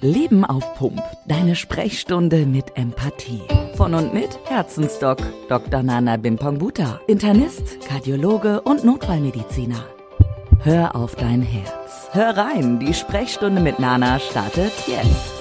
Leben 0.00 0.44
auf 0.44 0.74
Pump. 0.74 1.02
Deine 1.26 1.56
Sprechstunde 1.56 2.46
mit 2.46 2.76
Empathie. 2.76 3.42
Von 3.74 3.94
und 3.94 4.14
mit 4.14 4.38
Herzensdoc 4.44 5.18
Dr. 5.48 5.82
Nana 5.82 6.16
Bimpongbuta. 6.16 7.00
Internist, 7.08 7.80
Kardiologe 7.88 8.60
und 8.60 8.84
Notfallmediziner. 8.84 9.84
Hör 10.60 10.94
auf 10.94 11.16
dein 11.16 11.42
Herz. 11.42 12.08
Hör 12.12 12.36
rein, 12.36 12.78
die 12.78 12.94
Sprechstunde 12.94 13.60
mit 13.60 13.80
Nana 13.80 14.20
startet 14.20 14.72
jetzt. 14.86 15.32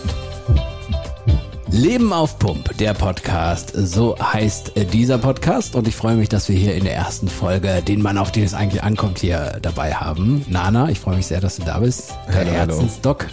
Leben 1.69 2.11
auf 2.11 2.39
Pump, 2.39 2.75
der 2.79 2.95
Podcast. 2.95 3.73
So 3.75 4.17
heißt 4.17 4.73
dieser 4.91 5.19
Podcast 5.19 5.75
und 5.75 5.87
ich 5.87 5.95
freue 5.95 6.15
mich, 6.15 6.29
dass 6.29 6.49
wir 6.49 6.55
hier 6.55 6.73
in 6.73 6.83
der 6.83 6.95
ersten 6.95 7.27
Folge 7.27 7.83
den 7.83 8.01
Mann, 8.01 8.17
auf 8.17 8.31
den 8.31 8.43
es 8.43 8.55
eigentlich 8.55 8.81
ankommt, 8.81 9.19
hier 9.19 9.59
dabei 9.61 9.93
haben. 9.93 10.43
Nana, 10.49 10.89
ich 10.89 10.99
freue 10.99 11.17
mich 11.17 11.27
sehr, 11.27 11.41
dass 11.41 11.57
du 11.57 11.63
da 11.63 11.77
bist. 11.77 12.15
Hallo, 12.33 12.49
Herzensdoc. 12.49 13.27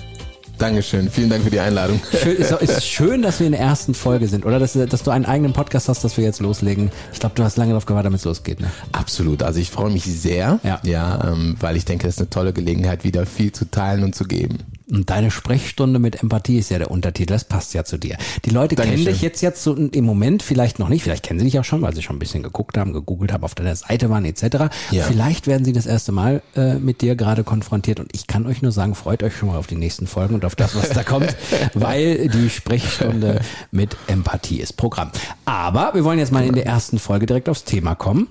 Dankeschön, 0.65 1.11
vielen 1.11 1.29
Dank 1.29 1.45
für 1.45 1.51
die 1.51 1.61
Einladung. 1.61 2.01
Schön, 2.23 2.37
ist, 2.39 2.51
ist 2.63 2.87
schön, 2.87 3.21
dass 3.21 3.39
wir 3.39 3.45
in 3.45 3.53
der 3.53 3.61
ersten 3.61 3.93
Folge 3.93 4.29
sind, 4.29 4.47
oder? 4.47 4.59
Dass, 4.59 4.73
dass 4.73 5.03
du 5.03 5.11
einen 5.11 5.27
eigenen 5.27 5.53
Podcast 5.53 5.91
hast, 5.91 6.03
dass 6.05 6.17
wir 6.17 6.25
jetzt 6.25 6.41
loslegen. 6.41 6.91
Ich 7.13 7.21
glaube, 7.21 7.35
du 7.35 7.45
hast 7.45 7.59
lange 7.59 7.73
darauf 7.73 7.85
gewartet, 7.85 8.07
damit 8.07 8.21
es 8.21 8.25
losgeht. 8.25 8.61
Ne? 8.61 8.71
Absolut, 8.93 9.43
also 9.43 9.61
ich 9.61 9.71
freue 9.71 9.91
mich 9.91 10.05
sehr, 10.05 10.61
Ja. 10.63 10.81
ja 10.83 11.33
ähm, 11.33 11.57
weil 11.61 11.77
ich 11.77 11.85
denke, 11.85 12.07
das 12.07 12.15
ist 12.15 12.21
eine 12.21 12.31
tolle 12.31 12.55
Gelegenheit, 12.55 13.05
wieder 13.05 13.27
viel 13.27 13.53
zu 13.53 13.71
teilen 13.71 14.05
und 14.05 14.15
zu 14.15 14.25
geben. 14.25 14.61
Und 14.91 15.09
deine 15.09 15.31
Sprechstunde 15.31 15.99
mit 15.99 16.23
Empathie 16.23 16.59
ist 16.59 16.71
ja 16.71 16.79
der 16.79 16.91
Untertitel, 16.91 17.33
das 17.33 17.45
passt 17.45 17.73
ja 17.73 17.85
zu 17.85 17.97
dir. 17.97 18.19
Die 18.45 18.51
Leute 18.51 18.77
kennen 18.77 18.89
Dankeschön. 18.89 19.13
dich 19.13 19.23
jetzt 19.23 19.41
jetzt 19.41 19.63
so 19.63 19.75
im 19.75 20.05
Moment 20.05 20.43
vielleicht 20.43 20.79
noch 20.79 20.91
nicht, 20.91 21.03
vielleicht 21.03 21.23
kennen 21.23 21.39
sie 21.41 21.47
dich 21.47 21.59
auch 21.59 21.65
schon, 21.65 21.81
weil 21.81 21.95
sie 21.95 22.03
schon 22.03 22.17
ein 22.17 22.19
bisschen 22.19 22.43
geguckt 22.43 22.77
haben, 22.77 22.93
gegoogelt 22.93 23.33
haben, 23.33 23.45
auf 23.45 23.55
deiner 23.55 23.75
Seite 23.75 24.11
waren 24.11 24.27
etc. 24.27 24.69
Ja. 24.91 25.05
Vielleicht 25.05 25.47
werden 25.47 25.65
sie 25.65 25.73
das 25.73 25.87
erste 25.87 26.13
Mal 26.13 26.43
äh, 26.55 26.75
mit 26.75 27.01
dir 27.01 27.17
gerade 27.17 27.45
konfrontiert 27.45 27.99
und 27.99 28.11
ich 28.13 28.27
kann 28.27 28.47
euch 28.47 28.61
nur 28.61 28.73
sagen, 28.73 28.95
freut 28.95 29.23
euch 29.23 29.35
schon 29.35 29.49
mal 29.49 29.57
auf 29.57 29.67
die 29.67 29.77
nächsten 29.77 30.07
Folgen 30.07 30.35
und 30.35 30.45
auf 30.45 30.55
das, 30.55 30.75
was 30.77 30.91
da 30.91 31.03
kommt, 31.05 31.35
weil 31.73 32.29
die 32.29 32.51
Sprechstunde 32.51 33.41
mit 33.71 33.97
Empathie 34.07 34.61
ist 34.61 34.75
Programm. 34.77 35.11
Aber 35.47 35.95
wir 35.95 36.05
wollen 36.05 36.19
jetzt 36.19 36.33
mal 36.33 36.45
in 36.45 36.55
der 36.55 36.67
ersten 36.67 36.99
Folge 36.99 37.25
direkt 37.25 37.49
aufs 37.49 37.65
Thema 37.65 37.95
kommen, 37.95 38.29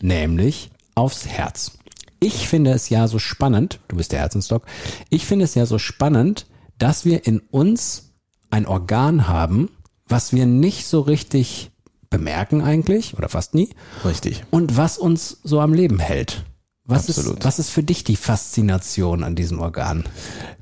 nämlich 0.00 0.70
aufs 0.94 1.26
Herz. 1.26 1.77
Ich 2.20 2.48
finde 2.48 2.72
es 2.72 2.88
ja 2.88 3.06
so 3.08 3.18
spannend, 3.18 3.80
du 3.88 3.96
bist 3.96 4.12
der 4.12 4.20
Herzensdoc, 4.20 4.64
ich 5.08 5.26
finde 5.26 5.44
es 5.44 5.54
ja 5.54 5.66
so 5.66 5.78
spannend, 5.78 6.46
dass 6.78 7.04
wir 7.04 7.26
in 7.26 7.40
uns 7.40 8.14
ein 8.50 8.66
Organ 8.66 9.28
haben, 9.28 9.70
was 10.06 10.32
wir 10.32 10.46
nicht 10.46 10.86
so 10.86 11.00
richtig 11.00 11.70
bemerken 12.10 12.62
eigentlich 12.62 13.16
oder 13.16 13.28
fast 13.28 13.54
nie 13.54 13.70
Richtig. 14.04 14.44
und 14.50 14.76
was 14.76 14.96
uns 14.96 15.38
so 15.44 15.60
am 15.60 15.74
Leben 15.74 15.98
hält. 15.98 16.44
Was 16.84 17.10
ist, 17.10 17.18
Absolut. 17.18 17.44
was 17.44 17.58
ist 17.58 17.68
für 17.68 17.82
dich 17.82 18.02
die 18.02 18.16
Faszination 18.16 19.22
an 19.22 19.34
diesem 19.36 19.60
Organ? 19.60 20.04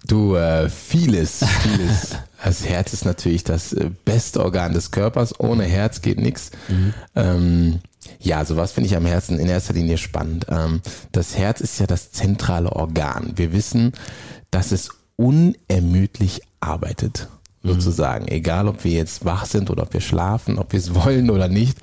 Du, 0.09 0.35
äh, 0.35 0.69
vieles, 0.69 1.45
vieles. 1.63 2.17
Das 2.45 2.65
Herz 2.65 2.93
ist 2.93 3.05
natürlich 3.05 3.43
das 3.45 3.73
äh, 3.73 3.91
beste 4.05 4.45
Organ 4.45 4.73
des 4.73 4.93
Körpers. 4.93 5.41
Ohne 5.41 5.65
Herz 5.65 6.01
geht 6.01 6.21
nichts. 6.21 6.53
Ähm, 7.17 7.81
ja, 8.27 8.45
sowas 8.45 8.73
finde 8.73 8.89
ich 8.89 8.97
am 8.97 9.07
Herzen 9.07 9.39
in 9.39 9.49
erster 9.49 9.73
Linie 9.73 9.99
spannend. 9.99 10.47
Ähm, 10.49 10.81
das 11.13 11.39
Herz 11.39 11.61
ist 11.61 11.79
ja 11.79 11.87
das 11.87 12.11
zentrale 12.11 12.73
Organ. 12.73 13.33
Wir 13.37 13.53
wissen, 13.53 13.93
dass 14.51 14.73
es 14.73 14.91
unermüdlich 15.15 16.43
arbeitet, 16.61 17.29
sozusagen. 17.63 18.27
Egal, 18.29 18.67
ob 18.67 18.83
wir 18.85 18.93
jetzt 18.93 19.25
wach 19.25 19.47
sind 19.47 19.71
oder 19.71 19.85
ob 19.85 19.95
wir 19.95 20.01
schlafen, 20.01 20.59
ob 20.59 20.73
wir 20.73 20.81
es 20.81 20.95
wollen 21.05 21.31
oder 21.31 21.49
nicht. 21.49 21.79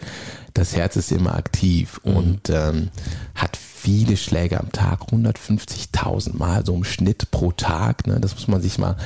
Das 0.54 0.76
Herz 0.76 0.98
ist 0.98 1.12
immer 1.12 1.36
aktiv 1.36 2.00
und 2.04 2.50
ähm, 2.50 2.90
hat 3.34 3.58
viele 3.58 4.18
Schläge 4.18 4.60
am 4.60 4.72
Tag, 4.72 5.12
150.000 5.12 6.38
Mal 6.38 6.66
so 6.66 6.76
im 6.76 6.84
Schnitt 6.84 7.32
pro 7.32 7.52
Tag. 7.54 8.06
Ne? 8.06 8.20
Das 8.20 8.36
muss 8.36 8.48
man 8.48 8.62
sich 8.62 8.78
mal 8.78 8.98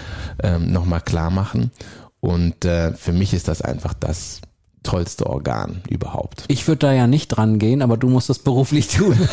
ähm, 0.44 0.72
nochmal 0.74 1.02
klar 1.02 1.30
machen. 1.30 1.72
Und 2.20 2.66
äh, 2.66 2.94
für 2.94 3.14
mich 3.14 3.34
ist 3.34 3.48
das 3.48 3.62
einfach 3.62 3.94
das 3.94 4.42
tollste 4.83 5.28
Organ 5.28 5.81
überhaupt. 5.89 6.45
Ich 6.47 6.67
würde 6.67 6.80
da 6.80 6.94
ja 6.94 7.08
nicht 7.08 7.30
dran 7.30 7.59
gehen, 7.59 7.81
aber 7.81 7.97
du 7.97 8.09
musst 8.09 8.30
das 8.30 8.39
beruflich 8.39 8.88
tun. 8.88 9.17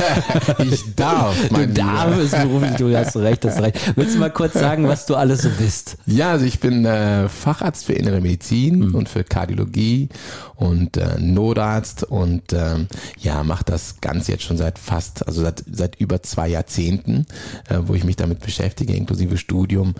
Ich 0.58 0.94
darf, 0.94 1.36
Du 1.48 1.54
mein 1.54 1.74
darfst 1.74 2.20
es 2.20 2.30
beruflich 2.30 2.76
tun, 2.76 2.90
du 2.90 2.98
hast 2.98 3.16
recht, 3.16 3.44
hast 3.44 3.60
recht. 3.60 3.96
Willst 3.96 4.14
du 4.14 4.18
mal 4.18 4.30
kurz 4.30 4.54
sagen, 4.54 4.88
was 4.88 5.06
du 5.06 5.14
alles 5.14 5.42
so 5.42 5.50
bist? 5.58 5.96
Ja, 6.06 6.30
also 6.30 6.44
ich 6.44 6.60
bin 6.60 6.84
äh, 6.84 7.28
Facharzt 7.28 7.84
für 7.84 7.92
innere 7.92 8.20
Medizin 8.20 8.94
und 8.94 9.08
für 9.08 9.24
Kardiologie 9.24 10.08
und 10.56 10.96
äh, 10.96 11.18
Notarzt 11.18 12.04
und 12.04 12.52
ähm, 12.52 12.86
ja, 13.18 13.42
mache 13.42 13.64
das 13.64 14.00
Ganze 14.00 14.32
jetzt 14.32 14.44
schon 14.44 14.56
seit 14.56 14.78
fast, 14.78 15.26
also 15.26 15.42
seit, 15.42 15.64
seit 15.70 15.96
über 15.96 16.22
zwei 16.22 16.48
Jahrzehnten, 16.48 17.26
äh, 17.68 17.78
wo 17.82 17.94
ich 17.94 18.04
mich 18.04 18.16
damit 18.16 18.40
beschäftige, 18.40 18.94
inklusive 18.94 19.36
Studium 19.36 19.94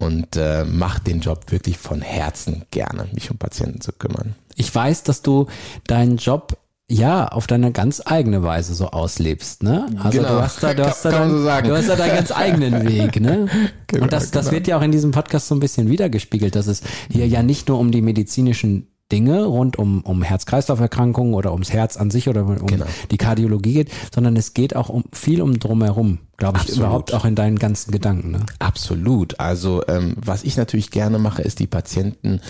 und 0.00 0.36
äh, 0.36 0.64
mache 0.64 1.02
den 1.02 1.20
Job 1.20 1.52
wirklich 1.52 1.78
von 1.78 2.00
Herzen 2.00 2.64
gerne, 2.70 3.06
mich 3.12 3.30
um 3.30 3.38
Patienten 3.38 3.80
zu 3.80 3.92
kümmern. 3.92 4.34
Ich 4.56 4.74
weiß, 4.74 5.04
dass 5.04 5.22
du 5.22 5.46
deinen 5.86 6.16
Job 6.16 6.56
ja 6.88 7.28
auf 7.28 7.46
deine 7.46 7.70
ganz 7.70 8.02
eigene 8.04 8.42
Weise 8.42 8.74
so 8.74 8.88
auslebst, 8.88 9.62
ne? 9.62 9.86
Also 10.02 10.18
Genau. 10.18 10.34
du 10.34 10.42
hast 10.42 10.62
da, 10.62 10.74
du 10.74 10.84
hast 10.84 11.04
da, 11.04 11.10
dein, 11.10 11.30
so 11.30 11.36
du 11.44 11.76
hast 11.76 11.88
da 11.88 11.94
deinen 11.96 12.16
ganz 12.16 12.32
eigenen 12.32 12.84
Weg, 12.88 13.20
ne? 13.20 13.46
Genau, 13.86 14.02
Und 14.02 14.12
das, 14.12 14.32
das 14.32 14.46
genau. 14.46 14.56
wird 14.56 14.66
ja 14.66 14.78
auch 14.78 14.82
in 14.82 14.90
diesem 14.90 15.12
Podcast 15.12 15.46
so 15.46 15.54
ein 15.54 15.60
bisschen 15.60 15.88
wiedergespiegelt, 15.88 16.56
dass 16.56 16.66
es 16.66 16.82
hier 17.08 17.28
ja 17.28 17.42
nicht 17.44 17.68
nur 17.68 17.78
um 17.78 17.92
die 17.92 18.02
medizinischen 18.02 18.88
Dinge 19.12 19.44
rund 19.44 19.78
um, 19.78 20.00
um 20.02 20.22
Herz-Kreislauf-Erkrankungen 20.22 21.34
oder 21.34 21.52
ums 21.52 21.72
Herz 21.72 21.96
an 21.96 22.10
sich 22.10 22.28
oder 22.28 22.44
um 22.46 22.66
Genau. 22.66 22.86
die 23.10 23.16
Kardiologie 23.16 23.74
geht, 23.74 23.90
sondern 24.14 24.36
es 24.36 24.54
geht 24.54 24.76
auch 24.76 24.88
um 24.88 25.04
viel 25.12 25.42
um 25.42 25.58
drumherum, 25.58 26.18
glaube 26.36 26.58
ich, 26.58 26.62
Absolut. 26.62 26.78
überhaupt 26.80 27.14
auch 27.14 27.24
in 27.24 27.34
deinen 27.34 27.58
ganzen 27.58 27.90
Gedanken, 27.92 28.30
ne? 28.32 28.40
Absolut. 28.58 29.38
Also 29.40 29.82
ähm, 29.88 30.14
was 30.24 30.44
ich 30.44 30.56
natürlich 30.56 30.90
gerne 30.90 31.18
mache, 31.18 31.42
ist 31.42 31.58
die 31.58 31.66
Patienten 31.66 32.40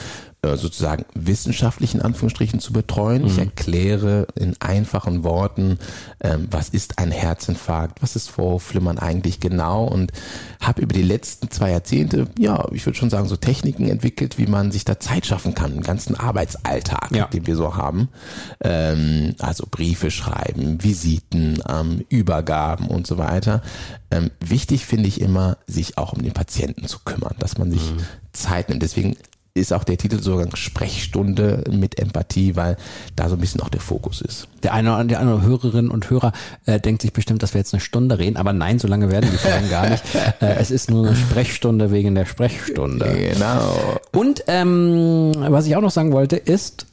sozusagen 0.42 1.04
wissenschaftlich 1.14 1.94
in 1.94 2.00
Anführungsstrichen 2.02 2.60
zu 2.60 2.72
betreuen. 2.72 3.26
Ich 3.26 3.36
erkläre 3.38 4.26
in 4.34 4.56
einfachen 4.60 5.22
Worten, 5.22 5.78
ähm, 6.20 6.48
was 6.50 6.70
ist 6.70 6.98
ein 6.98 7.10
Herzinfarkt, 7.10 8.02
was 8.02 8.16
ist 8.16 8.30
Vorhofflimmern 8.30 8.98
eigentlich 8.98 9.40
genau 9.40 9.84
und 9.84 10.12
habe 10.60 10.80
über 10.82 10.94
die 10.94 11.02
letzten 11.02 11.50
zwei 11.50 11.70
Jahrzehnte, 11.72 12.26
ja, 12.38 12.66
ich 12.72 12.86
würde 12.86 12.98
schon 12.98 13.10
sagen, 13.10 13.28
so 13.28 13.36
Techniken 13.36 13.88
entwickelt, 13.88 14.38
wie 14.38 14.46
man 14.46 14.72
sich 14.72 14.84
da 14.86 14.98
Zeit 14.98 15.26
schaffen 15.26 15.54
kann, 15.54 15.74
im 15.74 15.82
ganzen 15.82 16.14
Arbeitsalltag, 16.18 17.10
Ja. 17.14 17.26
den 17.26 17.46
wir 17.46 17.56
so 17.56 17.76
haben. 17.76 18.08
Ähm, 18.62 19.34
also 19.40 19.66
Briefe 19.70 20.10
schreiben, 20.10 20.82
Visiten, 20.82 21.62
ähm, 21.68 22.04
Übergaben 22.08 22.88
und 22.88 23.06
so 23.06 23.18
weiter. 23.18 23.62
Ähm, 24.10 24.30
wichtig 24.40 24.86
finde 24.86 25.08
ich 25.08 25.20
immer, 25.20 25.58
sich 25.66 25.98
auch 25.98 26.12
um 26.14 26.22
den 26.22 26.32
Patienten 26.32 26.86
zu 26.86 26.98
kümmern, 27.04 27.34
dass 27.38 27.58
man 27.58 27.70
sich 27.70 27.82
Zeit 28.32 28.68
nimmt. 28.68 28.82
Deswegen 28.82 29.16
ist 29.60 29.72
auch 29.72 29.84
der 29.84 29.98
Titel 29.98 30.20
sogar 30.20 30.48
Sprechstunde 30.56 31.64
mit 31.70 31.98
Empathie, 31.98 32.56
weil 32.56 32.76
da 33.16 33.28
so 33.28 33.36
ein 33.36 33.40
bisschen 33.40 33.60
auch 33.60 33.68
der 33.68 33.80
Fokus 33.80 34.20
ist. 34.20 34.48
Der 34.62 34.74
eine 34.74 34.94
oder 34.94 35.04
die 35.04 35.16
andere 35.16 35.42
Hörerin 35.42 35.88
und 35.88 36.10
Hörer 36.10 36.32
äh, 36.66 36.80
denkt 36.80 37.02
sich 37.02 37.12
bestimmt, 37.12 37.42
dass 37.42 37.54
wir 37.54 37.60
jetzt 37.60 37.72
eine 37.72 37.80
Stunde 37.80 38.18
reden, 38.18 38.36
aber 38.36 38.52
nein, 38.52 38.78
so 38.78 38.88
lange 38.88 39.10
werden 39.10 39.30
die 39.30 39.38
Folgen 39.38 39.70
gar 39.70 39.88
nicht. 39.88 40.02
Äh, 40.40 40.56
es 40.58 40.70
ist 40.70 40.90
nur 40.90 41.06
eine 41.06 41.16
Sprechstunde 41.16 41.90
wegen 41.90 42.14
der 42.14 42.24
Sprechstunde. 42.24 43.32
Genau. 43.34 43.98
Und 44.12 44.44
ähm, 44.46 45.32
was 45.36 45.66
ich 45.66 45.76
auch 45.76 45.80
noch 45.80 45.90
sagen 45.90 46.12
wollte, 46.12 46.36
ist, 46.36 46.86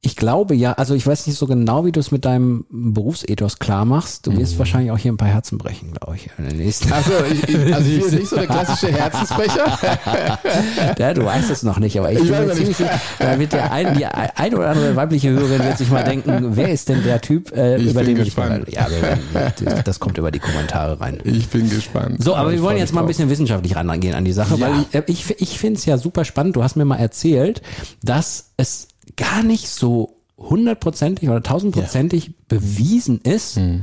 ich 0.00 0.14
glaube 0.14 0.54
ja, 0.54 0.74
also 0.74 0.94
ich 0.94 1.04
weiß 1.04 1.26
nicht 1.26 1.36
so 1.36 1.46
genau, 1.48 1.84
wie 1.84 1.90
du 1.90 1.98
es 1.98 2.12
mit 2.12 2.24
deinem 2.24 2.64
Berufsethos 2.70 3.58
klar 3.58 3.84
machst. 3.84 4.28
Du 4.28 4.36
wirst 4.36 4.56
wahrscheinlich 4.56 4.92
auch 4.92 4.98
hier 4.98 5.10
ein 5.12 5.16
paar 5.16 5.26
Herzen 5.28 5.58
brechen, 5.58 5.92
glaube 5.92 6.14
ich, 6.14 6.30
in 6.38 6.46
den 6.48 6.56
nächsten. 6.56 6.92
Also 6.92 7.10
ich, 7.28 7.48
ich, 7.48 7.74
also 7.74 7.90
ich 7.90 8.04
bin 8.04 8.14
nicht 8.20 8.28
so 8.28 8.36
der 8.36 8.46
klassische 8.46 8.92
Herzensbrecher. 8.92 9.78
Ja, 10.98 11.14
du 11.14 11.24
weißt 11.24 11.50
es 11.50 11.62
noch 11.62 11.78
nicht, 11.78 11.98
aber 11.98 12.12
ich, 12.12 12.18
Ich 12.20 12.24
bin 12.24 12.32
weiß 12.32 12.46
mir 12.46 12.52
ziemlich 12.54 12.68
nicht. 12.78 12.88
sicher, 12.90 13.00
da 13.18 13.38
wird 13.38 13.52
der 13.52 13.72
ein, 13.72 13.96
die 13.96 14.06
ein 14.06 14.54
oder 14.54 14.70
andere 14.70 14.96
weibliche 14.96 15.30
Hörerin 15.30 15.62
wird 15.64 15.78
sich 15.78 15.90
mal 15.90 16.04
denken, 16.04 16.56
wer 16.56 16.68
ist 16.70 16.88
denn 16.88 17.02
der 17.02 17.20
Typ, 17.20 17.52
äh, 17.56 17.76
Ich 17.78 17.90
über 17.90 18.04
den 18.04 18.16
gespannt. 18.16 18.64
ich 18.68 18.76
mal, 18.76 19.18
ja, 19.34 19.82
das 19.84 19.98
kommt 20.00 20.16
über 20.18 20.30
die 20.30 20.38
Kommentare 20.38 21.00
rein. 21.00 21.18
Ich 21.24 21.48
bin 21.48 21.68
gespannt. 21.68 22.22
So, 22.22 22.34
aber 22.36 22.50
ich 22.50 22.56
wir 22.58 22.62
wollen 22.62 22.78
jetzt 22.78 22.92
mal 22.94 23.00
ein 23.00 23.02
drauf. 23.02 23.08
bisschen 23.08 23.30
wissenschaftlich 23.30 23.74
rangehen 23.76 24.14
an 24.14 24.24
die 24.24 24.32
Sache, 24.32 24.54
Ja. 24.56 24.60
weil 24.68 24.80
ich, 24.82 24.94
äh, 24.94 25.02
ich, 25.06 25.40
ich 25.40 25.58
finde 25.58 25.78
es 25.78 25.84
ja 25.86 25.98
super 25.98 26.24
spannend. 26.24 26.56
Du 26.56 26.62
hast 26.62 26.76
mir 26.76 26.84
mal 26.84 26.96
erzählt, 26.98 27.62
dass 28.02 28.50
es 28.56 28.88
gar 29.18 29.42
nicht 29.42 29.68
so 29.68 30.16
hundertprozentig 30.38 31.28
oder 31.28 31.42
tausendprozentig 31.42 32.32
bewiesen 32.48 33.20
ist, 33.20 33.58
Mhm. 33.58 33.82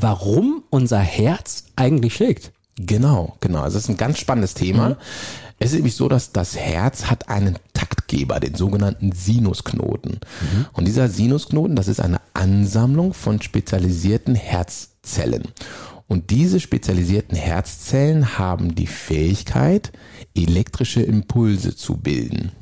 warum 0.00 0.62
unser 0.70 0.98
Herz 1.00 1.64
eigentlich 1.76 2.14
schlägt. 2.14 2.52
Genau, 2.76 3.36
genau. 3.40 3.60
Also 3.60 3.76
das 3.76 3.84
ist 3.84 3.90
ein 3.90 3.96
ganz 3.96 4.18
spannendes 4.18 4.54
Thema. 4.54 4.96
Es 5.58 5.70
ist 5.70 5.76
nämlich 5.76 5.96
so, 5.96 6.08
dass 6.08 6.32
das 6.32 6.56
Herz 6.56 7.06
hat 7.06 7.28
einen 7.28 7.58
Taktgeber, 7.74 8.38
den 8.38 8.54
sogenannten 8.54 9.10
Sinusknoten. 9.12 10.20
Und 10.72 10.84
dieser 10.86 11.08
Sinusknoten, 11.08 11.74
das 11.74 11.88
ist 11.88 12.00
eine 12.00 12.20
Ansammlung 12.34 13.12
von 13.14 13.42
spezialisierten 13.42 14.36
Herzzellen. 14.36 15.42
Und 16.06 16.30
diese 16.30 16.60
spezialisierten 16.60 17.36
Herzzellen 17.36 18.38
haben 18.38 18.74
die 18.76 18.86
Fähigkeit, 18.86 19.90
elektrische 20.36 21.02
Impulse 21.02 21.74
zu 21.74 21.96
bilden. 21.96 22.52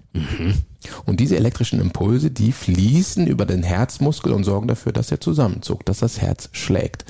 Und 1.05 1.21
diese 1.21 1.37
elektrischen 1.37 1.81
Impulse, 1.81 2.31
die 2.31 2.53
fließen 2.53 3.27
über 3.27 3.47
den 3.47 3.63
Herzmuskel 3.63 4.33
und 4.33 4.45
sorgen 4.45 4.69
dafür, 4.69 4.93
dass 4.93 5.11
er 5.11 5.21
zusammenzuckt, 5.21 5.89
dass 5.89 5.99
das 5.99 6.21
Herz 6.21 6.49
schlägt. 6.53 7.05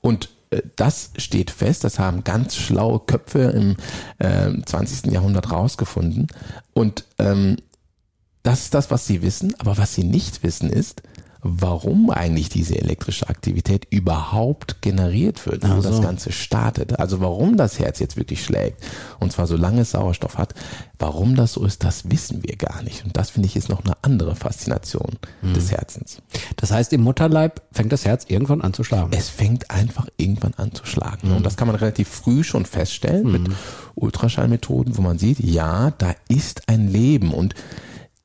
Und 0.00 0.28
äh, 0.50 0.62
das 0.76 1.10
steht 1.16 1.50
fest, 1.50 1.84
das 1.84 1.98
haben 1.98 2.24
ganz 2.24 2.56
schlaue 2.56 3.00
Köpfe 3.00 3.40
im 3.40 3.76
äh, 4.18 4.52
20. 4.64 5.12
Jahrhundert 5.12 5.50
rausgefunden. 5.50 6.28
Und 6.72 7.04
ähm, 7.18 7.56
das 8.42 8.62
ist 8.62 8.74
das, 8.74 8.90
was 8.90 9.06
sie 9.06 9.22
wissen. 9.22 9.54
Aber 9.58 9.76
was 9.78 9.94
sie 9.94 10.04
nicht 10.04 10.42
wissen 10.42 10.70
ist, 10.70 11.02
warum 11.48 12.10
eigentlich 12.10 12.48
diese 12.48 12.78
elektrische 12.78 13.28
Aktivität 13.28 13.86
überhaupt 13.90 14.82
generiert 14.82 15.46
wird, 15.46 15.68
wo 15.68 15.80
so. 15.80 15.88
das 15.88 16.02
Ganze 16.02 16.32
startet. 16.32 16.98
Also 16.98 17.20
warum 17.20 17.56
das 17.56 17.78
Herz 17.78 17.98
jetzt 17.98 18.16
wirklich 18.16 18.44
schlägt, 18.44 18.82
und 19.20 19.32
zwar 19.32 19.46
solange 19.46 19.82
es 19.82 19.92
Sauerstoff 19.92 20.38
hat, 20.38 20.54
warum 20.98 21.36
das 21.36 21.52
so 21.52 21.64
ist, 21.64 21.84
das 21.84 22.10
wissen 22.10 22.42
wir 22.42 22.56
gar 22.56 22.82
nicht. 22.82 23.04
Und 23.04 23.16
das 23.16 23.30
finde 23.30 23.46
ich 23.46 23.56
ist 23.56 23.68
noch 23.68 23.84
eine 23.84 23.94
andere 24.02 24.34
Faszination 24.34 25.18
des 25.42 25.70
Herzens. 25.70 26.22
Das 26.56 26.70
heißt, 26.70 26.92
im 26.92 27.02
Mutterleib 27.02 27.62
fängt 27.72 27.92
das 27.92 28.04
Herz 28.04 28.24
irgendwann 28.28 28.62
an 28.62 28.72
zu 28.72 28.84
schlagen. 28.84 29.10
Es 29.12 29.28
fängt 29.28 29.70
einfach 29.70 30.06
irgendwann 30.16 30.54
an 30.56 30.72
zu 30.72 30.86
schlagen. 30.86 31.32
Und 31.32 31.44
das 31.44 31.56
kann 31.56 31.68
man 31.68 31.76
relativ 31.76 32.08
früh 32.08 32.44
schon 32.44 32.66
feststellen 32.66 33.30
mit 33.30 33.42
Ultraschallmethoden, 33.94 34.96
wo 34.96 35.02
man 35.02 35.18
sieht, 35.18 35.40
ja, 35.40 35.92
da 35.98 36.14
ist 36.28 36.68
ein 36.68 36.88
Leben 36.88 37.32
und 37.32 37.54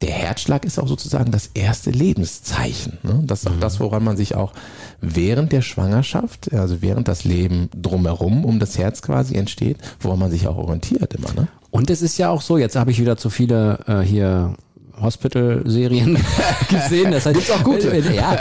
der 0.02 0.12
Herzschlag 0.12 0.66
ist 0.66 0.80
auch 0.80 0.88
sozusagen 0.88 1.32
das 1.32 1.52
erste 1.54 1.92
Lebenszeichen. 1.92 2.98
Ne? 3.04 3.22
Das 3.26 3.44
ist 3.44 3.50
auch 3.50 3.60
das, 3.60 3.80
woran 3.80 4.04
man 4.04 4.18
sich 4.18 4.36
auch 4.36 4.54
während 5.00 5.52
der 5.52 5.62
Schwangerschaft, 5.62 6.54
also 6.54 6.82
während 6.82 7.08
das 7.08 7.24
Leben 7.24 7.70
drumherum 7.76 8.46
um 8.46 8.60
das 8.60 8.78
Herz 8.78 9.02
quasi 9.02 9.36
entsteht, 9.36 9.78
woran 10.00 10.20
man 10.20 10.32
sich 10.32 10.48
auch 10.48 10.58
orientiert 10.58 11.14
immer. 11.14 11.34
Ne? 11.34 11.48
Und 11.70 11.90
es 11.90 12.02
ist 12.02 12.18
ja 12.18 12.30
auch 12.30 12.42
so, 12.42 12.58
jetzt 12.58 12.76
habe 12.76 12.92
ich 12.92 13.00
wieder 13.00 13.18
zu 13.18 13.30
viele 13.30 13.80
äh, 13.88 14.00
hier 14.00 14.56
Hospital-Serien 15.02 16.18
gesehen. 16.70 17.12
Das 17.12 17.26
heißt, 17.26 17.36
Gibt's 17.36 17.52
auch 17.52 17.64
gute. 17.64 17.96
Ja, 18.14 18.38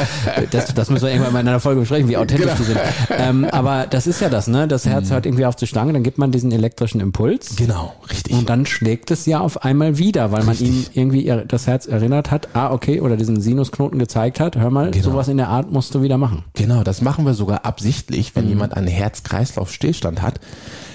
das, 0.50 0.74
das 0.74 0.90
müssen 0.90 1.04
wir 1.04 1.10
irgendwann 1.12 1.32
mal 1.32 1.40
in 1.40 1.48
einer 1.48 1.60
Folge 1.60 1.80
besprechen, 1.80 2.08
wie 2.08 2.16
authentisch 2.16 2.52
die 2.58 2.62
sind. 2.64 2.78
Ähm, 3.16 3.44
aber 3.46 3.86
das 3.88 4.06
ist 4.06 4.20
ja 4.20 4.28
das, 4.28 4.46
ne? 4.48 4.66
Das 4.68 4.86
Herz 4.86 5.10
hört 5.10 5.26
irgendwie 5.26 5.46
auf 5.46 5.56
zu 5.56 5.66
schlagen, 5.66 5.92
dann 5.92 6.02
gibt 6.02 6.18
man 6.18 6.30
diesen 6.32 6.52
elektrischen 6.52 7.00
Impuls. 7.00 7.56
Genau, 7.56 7.94
richtig. 8.10 8.32
Und 8.34 8.48
dann 8.48 8.66
schlägt 8.66 9.10
es 9.10 9.26
ja 9.26 9.40
auf 9.40 9.64
einmal 9.64 9.98
wieder, 9.98 10.32
weil 10.32 10.44
man 10.44 10.58
ihm 10.58 10.84
irgendwie 10.94 11.32
das 11.48 11.66
Herz 11.66 11.86
erinnert 11.86 12.30
hat, 12.30 12.48
ah, 12.54 12.72
okay, 12.72 13.00
oder 13.00 13.16
diesen 13.16 13.40
Sinusknoten 13.40 13.98
gezeigt 13.98 14.40
hat, 14.40 14.56
hör 14.56 14.70
mal, 14.70 14.90
Genau. 14.90 15.04
sowas 15.04 15.28
in 15.28 15.36
der 15.36 15.48
Art 15.48 15.70
musst 15.72 15.94
du 15.94 16.02
wieder 16.02 16.18
machen. 16.18 16.44
Genau, 16.54 16.82
das 16.82 17.00
machen 17.02 17.24
wir 17.26 17.34
sogar 17.34 17.64
absichtlich, 17.64 18.34
wenn 18.36 18.48
jemand 18.48 18.74
einen 18.76 18.88
Herz-Kreislauf-Stillstand 18.88 20.22
hat. 20.22 20.40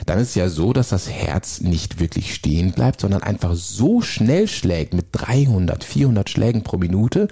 Dann 0.06 0.19
ist 0.19 0.30
es 0.30 0.36
ja 0.36 0.50
so, 0.50 0.72
dass 0.72 0.90
das 0.90 1.10
Herz 1.10 1.62
nicht 1.62 2.00
wirklich 2.00 2.36
stehen 2.36 2.74
bleibt, 2.74 3.02
sondern 3.02 3.24
einfach 3.24 3.56
so 3.56 4.02
schnell 4.02 4.48
schlägt 4.48 4.94
mit 4.94 5.07
300, 5.13 5.84
400 5.84 6.30
Schlägen 6.30 6.63
pro 6.63 6.78
Minute, 6.78 7.28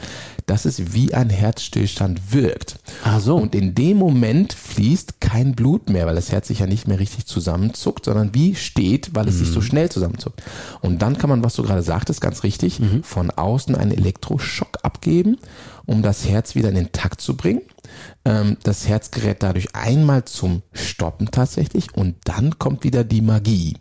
dass 0.45 0.65
es 0.65 0.93
wie 0.93 1.13
ein 1.13 1.29
Herzstillstand 1.29 2.33
wirkt. 2.33 2.79
Ach 3.15 3.19
so. 3.19 3.35
Und 3.35 3.53
in 3.53 3.75
dem 3.75 3.97
Moment 3.97 4.53
fließt 4.53 5.21
kein 5.21 5.53
Blut 5.53 5.87
mehr, 5.87 6.07
weil 6.07 6.15
das 6.15 6.31
Herz 6.31 6.47
sich 6.47 6.59
ja 6.59 6.65
nicht 6.65 6.87
mehr 6.87 6.99
richtig 6.99 7.27
zusammenzuckt, 7.27 8.05
sondern 8.05 8.33
wie 8.33 8.55
steht, 8.55 9.13
weil 9.13 9.27
es 9.27 9.37
sich 9.37 9.49
so 9.49 9.61
schnell 9.61 9.91
zusammenzuckt. 9.91 10.41
Und 10.81 11.03
dann 11.03 11.19
kann 11.19 11.29
man, 11.29 11.43
was 11.43 11.53
du 11.53 11.61
gerade 11.61 11.83
sagtest, 11.83 12.21
ganz 12.21 12.41
richtig, 12.41 12.79
von 13.03 13.29
außen 13.29 13.75
einen 13.75 13.91
Elektroschock 13.91 14.79
abgeben, 14.81 15.37
um 15.85 16.01
das 16.01 16.27
Herz 16.27 16.55
wieder 16.55 16.69
in 16.69 16.75
den 16.75 16.91
Takt 16.91 17.21
zu 17.21 17.37
bringen. 17.37 17.61
Ähm, 18.25 18.57
das 18.63 18.87
Herz 18.87 19.11
gerät 19.11 19.43
dadurch 19.43 19.75
einmal 19.75 20.25
zum 20.25 20.63
Stoppen 20.71 21.29
tatsächlich 21.29 21.93
und 21.95 22.15
dann 22.23 22.57
kommt 22.57 22.83
wieder 22.83 23.03
die 23.03 23.21
Magie. 23.21 23.75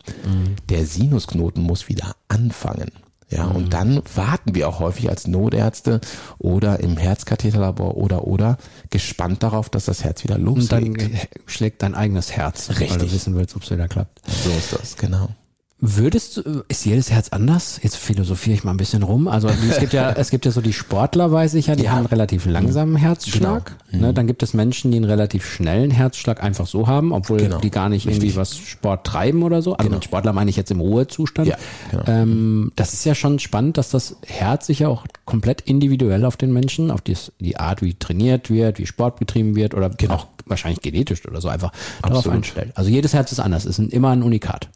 Der 0.68 0.84
Sinusknoten 0.84 1.62
muss 1.62 1.88
wieder 1.88 2.16
anfangen. 2.28 2.90
Ja, 3.32 3.46
und 3.46 3.72
dann 3.72 4.02
warten 4.14 4.54
wir 4.54 4.68
auch 4.68 4.78
häufig 4.80 5.08
als 5.08 5.26
Notärzte 5.26 6.00
oder 6.38 6.80
im 6.80 6.96
Herzkatheterlabor 6.96 7.96
oder 7.96 8.26
oder 8.26 8.58
gespannt 8.90 9.42
darauf, 9.42 9.70
dass 9.70 9.86
das 9.86 10.04
Herz 10.04 10.22
wieder 10.22 10.36
Und 10.36 10.70
dann 10.70 10.84
loslegt. 10.94 11.28
schlägt 11.46 11.82
dein 11.82 11.94
eigenes 11.94 12.32
Herz, 12.32 12.68
weil 12.68 12.76
du 12.76 12.82
Richtig. 12.84 13.12
wissen 13.14 13.34
willst, 13.34 13.56
ob 13.56 13.62
es 13.62 13.70
wieder 13.70 13.88
klappt. 13.88 14.20
So 14.44 14.50
ist 14.50 14.72
das, 14.72 14.96
genau. 14.96 15.28
Würdest 15.84 16.36
du, 16.36 16.62
ist 16.68 16.86
jedes 16.86 17.10
Herz 17.10 17.30
anders? 17.30 17.80
Jetzt 17.82 17.96
philosophiere 17.96 18.54
ich 18.54 18.62
mal 18.62 18.70
ein 18.70 18.76
bisschen 18.76 19.02
rum. 19.02 19.26
Also 19.26 19.48
es 19.48 19.78
gibt 19.80 19.92
ja, 19.92 20.12
es 20.12 20.30
gibt 20.30 20.44
ja 20.44 20.52
so 20.52 20.60
die 20.60 20.72
Sportler, 20.72 21.32
weiß 21.32 21.54
ich 21.54 21.66
ja, 21.66 21.74
die 21.74 21.82
Ja. 21.82 21.90
haben 21.90 21.98
einen 21.98 22.06
relativ 22.06 22.46
langsamen 22.46 22.94
Herzschlag. 22.94 23.72
Genau. 23.90 24.06
Ne, 24.06 24.14
dann 24.14 24.28
gibt 24.28 24.44
es 24.44 24.54
Menschen, 24.54 24.92
die 24.92 24.98
einen 24.98 25.06
relativ 25.06 25.44
schnellen 25.44 25.90
Herzschlag 25.90 26.40
einfach 26.40 26.68
so 26.68 26.86
haben, 26.86 27.10
obwohl 27.12 27.38
Genau. 27.38 27.58
die 27.58 27.70
gar 27.72 27.88
nicht 27.88 28.06
irgendwie 28.06 28.36
was 28.36 28.56
Sport 28.56 29.04
treiben 29.08 29.42
oder 29.42 29.60
so. 29.60 29.74
Also 29.76 29.90
mit 29.90 30.04
Sportler 30.04 30.32
meine 30.32 30.50
ich 30.50 30.56
jetzt 30.56 30.70
im 30.70 30.78
Ruhezustand. 30.78 31.48
Ja, 31.48 31.56
genau. 31.90 32.04
ähm, 32.06 32.72
das 32.76 32.92
ist 32.92 33.04
ja 33.04 33.16
schon 33.16 33.40
spannend, 33.40 33.76
dass 33.76 33.90
das 33.90 34.14
Herz 34.24 34.68
sich 34.68 34.78
ja 34.78 34.88
auch 34.88 35.04
komplett 35.24 35.62
individuell 35.62 36.24
auf 36.24 36.36
den 36.36 36.52
Menschen, 36.52 36.92
auf 36.92 37.00
die, 37.00 37.16
die 37.40 37.56
Art, 37.56 37.82
wie 37.82 37.94
trainiert 37.94 38.50
wird, 38.50 38.78
wie 38.78 38.86
Sport 38.86 39.18
betrieben 39.18 39.56
wird 39.56 39.74
oder 39.74 39.90
auch 40.10 40.28
wahrscheinlich 40.46 40.80
genetisch 40.80 41.26
oder 41.26 41.40
so 41.40 41.48
einfach 41.48 41.72
darauf 42.02 42.18
Absolut. 42.18 42.36
einstellt. 42.36 42.70
Also 42.76 42.88
jedes 42.88 43.14
Herz 43.14 43.32
ist 43.32 43.40
anders, 43.40 43.64
ist 43.64 43.78
ein- 43.78 43.88
immer 43.90 44.10
ein 44.10 44.22
Unikat. 44.22 44.68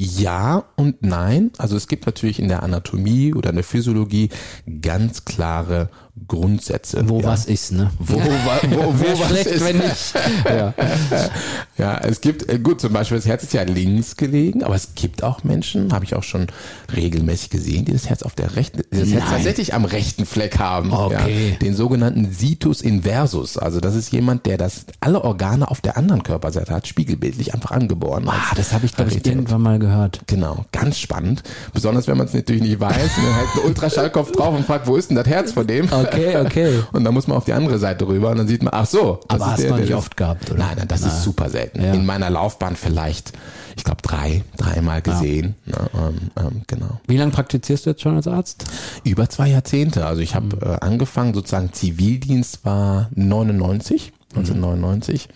Ja 0.00 0.62
und 0.76 1.02
nein. 1.02 1.50
Also 1.58 1.76
es 1.76 1.88
gibt 1.88 2.06
natürlich 2.06 2.38
in 2.38 2.46
der 2.46 2.62
Anatomie 2.62 3.34
oder 3.34 3.50
in 3.50 3.56
der 3.56 3.64
Physiologie 3.64 4.28
ganz 4.80 5.24
klare 5.24 5.90
Grundsätze. 6.28 7.08
Wo 7.08 7.20
ja. 7.20 7.26
was 7.26 7.46
ist, 7.46 7.72
ne? 7.72 7.90
Wo, 7.98 8.14
wo, 8.14 8.20
wo, 8.70 8.94
wo 8.98 9.20
was 9.20 9.28
schlecht, 9.28 9.46
ist. 9.46 9.64
wenn 9.64 9.78
nicht. 9.78 10.14
Ja. 10.48 10.74
Ja, 11.76 11.98
es 11.98 12.20
gibt, 12.20 12.48
äh, 12.48 12.58
gut, 12.58 12.80
zum 12.80 12.92
Beispiel 12.92 13.18
das 13.18 13.26
Herz 13.26 13.42
ist 13.42 13.52
ja 13.52 13.62
links 13.62 14.16
gelegen, 14.16 14.62
aber 14.62 14.74
es 14.74 14.94
gibt 14.94 15.22
auch 15.22 15.44
Menschen, 15.44 15.92
habe 15.92 16.04
ich 16.04 16.14
auch 16.14 16.22
schon 16.22 16.46
regelmäßig 16.94 17.50
gesehen, 17.50 17.84
die 17.84 17.92
das 17.92 18.08
Herz 18.08 18.22
auf 18.22 18.34
der 18.34 18.56
rechten, 18.56 18.82
das 18.90 19.08
Herz 19.08 19.24
tatsächlich 19.28 19.74
am 19.74 19.84
rechten 19.84 20.26
Fleck 20.26 20.58
haben. 20.58 20.92
Okay. 20.92 21.50
Ja, 21.50 21.58
den 21.58 21.74
sogenannten 21.74 22.32
Situs 22.32 22.80
inversus. 22.80 23.58
Also 23.58 23.80
das 23.80 23.94
ist 23.94 24.12
jemand, 24.12 24.46
der 24.46 24.58
das 24.58 24.86
alle 25.00 25.22
Organe 25.22 25.70
auf 25.70 25.80
der 25.80 25.96
anderen 25.96 26.22
Körperseite 26.22 26.72
hat, 26.72 26.86
spiegelbildlich 26.86 27.54
einfach 27.54 27.72
angeboren. 27.72 28.28
Ah, 28.28 28.54
das 28.56 28.72
habe 28.72 28.86
ich, 28.86 28.94
glaube 28.94 29.10
ich, 29.10 29.24
irgendwann 29.26 29.62
mal 29.62 29.78
gehört. 29.78 29.87
Genau, 30.26 30.64
ganz 30.72 30.98
spannend. 30.98 31.42
Besonders 31.72 32.06
wenn 32.06 32.16
man 32.16 32.26
es 32.26 32.34
natürlich 32.34 32.62
nicht 32.62 32.80
weiß 32.80 33.16
und 33.16 33.24
dann 33.24 33.36
halt 33.36 33.48
einen 33.54 33.64
Ultraschallkopf 33.66 34.32
drauf 34.32 34.54
und 34.54 34.64
fragt, 34.64 34.86
wo 34.86 34.96
ist 34.96 35.10
denn 35.10 35.16
das 35.16 35.26
Herz 35.26 35.52
von 35.52 35.66
dem? 35.66 35.90
Okay, 35.90 36.36
okay. 36.36 36.82
Und 36.92 37.04
dann 37.04 37.14
muss 37.14 37.26
man 37.26 37.36
auf 37.36 37.44
die 37.44 37.52
andere 37.52 37.78
Seite 37.78 38.06
rüber 38.06 38.30
und 38.30 38.38
dann 38.38 38.48
sieht 38.48 38.62
man, 38.62 38.72
ach 38.74 38.86
so. 38.86 39.20
das 39.28 39.40
Aber 39.40 39.52
ist 39.52 39.64
hast 39.64 39.70
du 39.70 39.74
nicht 39.76 39.94
oft 39.94 40.16
gehabt, 40.16 40.50
oder? 40.50 40.58
Nein, 40.58 40.76
nein, 40.78 40.88
das 40.88 41.02
ist 41.02 41.22
super 41.22 41.50
selten. 41.50 41.82
Ja. 41.82 41.92
In 41.92 42.06
meiner 42.06 42.30
Laufbahn 42.30 42.76
vielleicht, 42.76 43.32
ich 43.76 43.84
glaube 43.84 44.02
drei, 44.02 44.42
dreimal 44.56 45.02
gesehen. 45.02 45.54
Ne, 45.66 45.76
ähm, 45.94 46.30
ähm, 46.36 46.62
genau. 46.66 47.00
Wie 47.06 47.16
lange 47.16 47.32
praktizierst 47.32 47.86
du 47.86 47.90
jetzt 47.90 48.02
schon 48.02 48.16
als 48.16 48.26
Arzt? 48.26 48.64
Über 49.04 49.28
zwei 49.28 49.48
Jahrzehnte. 49.48 50.06
Also 50.06 50.20
ich 50.20 50.34
habe 50.34 50.56
äh, 50.62 50.84
angefangen, 50.84 51.34
sozusagen 51.34 51.72
Zivildienst 51.72 52.64
war 52.64 53.08
99, 53.14 54.12
1999. 54.30 55.28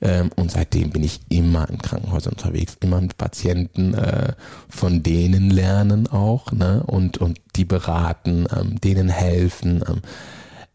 Ähm, 0.00 0.30
und 0.36 0.50
seitdem 0.50 0.90
bin 0.90 1.04
ich 1.04 1.20
immer 1.28 1.68
in 1.70 1.78
Krankenhäusern 1.78 2.32
unterwegs, 2.32 2.76
immer 2.80 3.00
mit 3.00 3.16
Patienten, 3.16 3.94
äh, 3.94 4.32
von 4.68 5.02
denen 5.02 5.50
lernen 5.50 6.08
auch, 6.08 6.50
ne? 6.52 6.82
Und, 6.86 7.18
und 7.18 7.40
die 7.56 7.64
beraten, 7.64 8.46
ähm, 8.56 8.80
denen 8.80 9.08
helfen. 9.08 9.84
Ähm. 9.88 10.02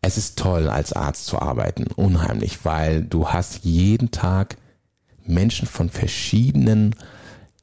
Es 0.01 0.17
ist 0.17 0.37
toll, 0.37 0.69
als 0.69 0.93
Arzt 0.93 1.25
zu 1.25 1.39
arbeiten, 1.41 1.87
unheimlich, 1.95 2.63
weil 2.63 3.03
du 3.03 3.27
hast 3.27 3.65
jeden 3.65 4.11
Tag 4.11 4.55
Menschen 5.25 5.67
von 5.67 5.89
verschiedenen 5.89 6.95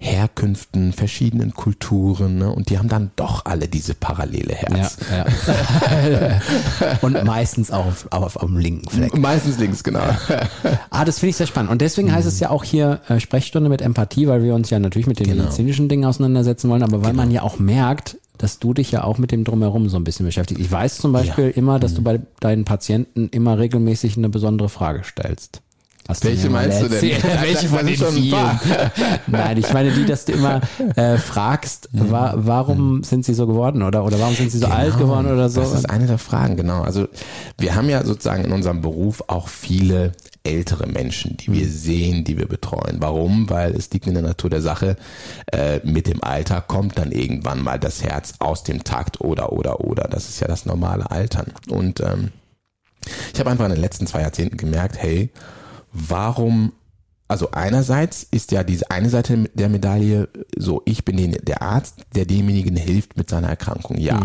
Herkünften, 0.04 0.92
verschiedenen 0.92 1.54
Kulturen, 1.54 2.36
ne? 2.38 2.52
und 2.52 2.68
die 2.68 2.78
haben 2.78 2.88
dann 2.88 3.10
doch 3.16 3.46
alle 3.46 3.68
diese 3.68 3.94
parallele 3.94 4.54
Herz. 4.54 4.98
ja. 5.10 5.24
Und 7.00 7.24
meistens 7.24 7.70
auch 7.70 7.86
auf, 7.86 8.06
auf, 8.10 8.42
am 8.42 8.56
linken 8.58 8.88
Fleck. 8.90 9.16
Meistens 9.16 9.58
links, 9.58 9.82
genau. 9.82 10.02
Ah, 10.90 11.04
das 11.04 11.18
finde 11.18 11.30
ich 11.30 11.36
sehr 11.36 11.46
spannend. 11.46 11.70
Und 11.70 11.80
deswegen 11.80 12.12
heißt 12.12 12.26
es 12.26 12.38
ja 12.40 12.50
auch 12.50 12.64
hier 12.64 13.00
äh, 13.08 13.18
Sprechstunde 13.20 13.68
mit 13.70 13.80
Empathie, 13.82 14.26
weil 14.28 14.42
wir 14.42 14.54
uns 14.54 14.70
ja 14.70 14.78
natürlich 14.78 15.06
mit 15.06 15.20
den 15.20 15.26
Genau. 15.26 15.44
medizinischen 15.44 15.88
Dingen 15.88 16.04
auseinandersetzen 16.04 16.68
wollen, 16.70 16.82
aber 16.82 17.02
weil 17.02 17.14
man 17.14 17.30
ja 17.30 17.42
auch 17.42 17.58
merkt, 17.58 18.18
dass 18.38 18.58
du 18.58 18.74
dich 18.74 18.90
ja 18.90 19.04
auch 19.04 19.16
mit 19.18 19.30
dem 19.32 19.44
Drumherum 19.44 19.88
so 19.88 19.96
ein 19.96 20.04
bisschen 20.04 20.26
beschäftigst. 20.26 20.62
Ich 20.62 20.70
weiß 20.70 20.98
zum 20.98 21.12
Beispiel 21.12 21.48
immer, 21.50 21.78
dass 21.78 21.94
du 21.94 22.00
Mhm. 22.00 22.04
bei 22.04 22.20
deinen 22.40 22.64
Patienten 22.64 23.28
immer 23.30 23.58
regelmäßig 23.58 24.16
eine 24.18 24.28
besondere 24.28 24.68
Frage 24.68 25.02
stellst. 25.04 25.62
Hast 26.06 26.22
du 26.22 26.28
Welche 26.28 26.50
mal 26.50 26.68
meinst 26.68 26.82
du 26.82 26.88
denn? 26.88 27.00
Welche 27.40 27.68
von 27.68 27.86
den 27.86 27.96
vielen? 27.96 28.60
Nein, 29.26 29.56
ich 29.56 29.72
meine 29.72 29.90
die, 29.90 30.04
dass 30.04 30.26
du 30.26 30.32
immer 30.32 30.60
äh, 30.96 31.16
fragst, 31.16 31.88
wa 31.92 32.34
warum 32.36 33.02
sind 33.02 33.24
sie 33.24 33.32
so 33.32 33.46
geworden 33.46 33.82
oder, 33.82 34.04
oder 34.04 34.20
warum 34.20 34.34
sind 34.34 34.52
sie 34.52 34.58
so 34.58 34.66
alt 34.66 34.98
geworden 34.98 35.32
oder 35.32 35.48
so. 35.48 35.60
Mhm. 35.60 35.64
Das 35.64 35.74
ist 35.74 35.88
eine 35.90 36.06
der 36.06 36.18
Fragen, 36.18 36.56
genau. 36.56 36.82
Also 36.82 37.08
wir 37.58 37.74
haben 37.74 37.88
ja 37.88 38.04
sozusagen 38.04 38.44
in 38.44 38.52
unserem 38.52 38.82
Beruf 38.82 39.22
auch 39.28 39.48
viele 39.48 40.12
ältere 40.42 40.86
Menschen, 40.86 41.38
die 41.38 41.48
Mhm. 41.48 41.54
wir 41.54 41.68
sehen, 41.68 42.24
die 42.24 42.36
wir 42.36 42.46
betreuen. 42.48 42.96
Warum? 42.98 43.48
Weil 43.48 43.74
es 43.74 43.90
liegt 43.90 44.06
in 44.06 44.12
der 44.12 44.22
Natur 44.22 44.50
der 44.50 44.60
Sache, 44.60 44.96
äh, 45.52 45.80
mit 45.84 46.06
dem 46.06 46.22
Alter 46.22 46.60
kommt 46.60 46.98
dann 46.98 47.12
irgendwann 47.12 47.62
mal 47.62 47.78
das 47.78 48.02
Herz 48.04 48.34
aus 48.40 48.62
dem 48.62 48.84
Takt 48.84 49.22
oder 49.22 49.54
oder 49.54 49.80
oder. 49.80 50.04
Das 50.08 50.28
ist 50.28 50.40
ja 50.40 50.48
das 50.48 50.66
normale 50.66 51.10
Altern. 51.10 51.46
Und 51.70 52.00
ähm, 52.00 52.30
ich 53.32 53.40
habe 53.40 53.50
einfach 53.50 53.64
in 53.64 53.72
den 53.72 53.80
letzten 53.80 54.06
zwei 54.06 54.20
Jahrzehnten 54.20 54.58
gemerkt, 54.58 54.98
hey, 54.98 55.30
warum 55.94 56.72
also 57.26 57.50
einerseits 57.52 58.22
ist 58.22 58.52
ja 58.52 58.62
diese 58.62 58.90
eine 58.90 59.08
Seite 59.08 59.48
der 59.54 59.70
Medaille 59.70 60.28
so, 60.56 60.82
ich 60.84 61.06
bin 61.06 61.16
den, 61.16 61.32
der 61.32 61.62
Arzt, 61.62 62.02
der 62.14 62.26
demjenigen 62.26 62.76
hilft 62.76 63.16
mit 63.16 63.30
seiner 63.30 63.48
Erkrankung. 63.48 63.98
Ja. 63.98 64.20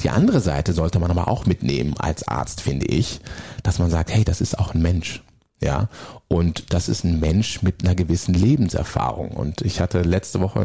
Die 0.00 0.10
andere 0.10 0.40
Seite 0.40 0.72
sollte 0.72 1.00
man 1.00 1.10
aber 1.10 1.26
auch 1.26 1.46
mitnehmen 1.46 1.94
als 1.98 2.28
Arzt, 2.28 2.60
finde 2.60 2.86
ich, 2.86 3.20
dass 3.64 3.80
man 3.80 3.90
sagt, 3.90 4.14
hey, 4.14 4.24
das 4.24 4.40
ist 4.40 4.56
auch 4.56 4.72
ein 4.72 4.80
Mensch. 4.80 5.23
Ja, 5.64 5.88
und 6.28 6.74
das 6.74 6.90
ist 6.90 7.04
ein 7.04 7.20
Mensch 7.20 7.62
mit 7.62 7.84
einer 7.84 7.94
gewissen 7.94 8.34
Lebenserfahrung. 8.34 9.30
Und 9.30 9.62
ich 9.62 9.80
hatte 9.80 10.02
letzte 10.02 10.40
Woche 10.40 10.62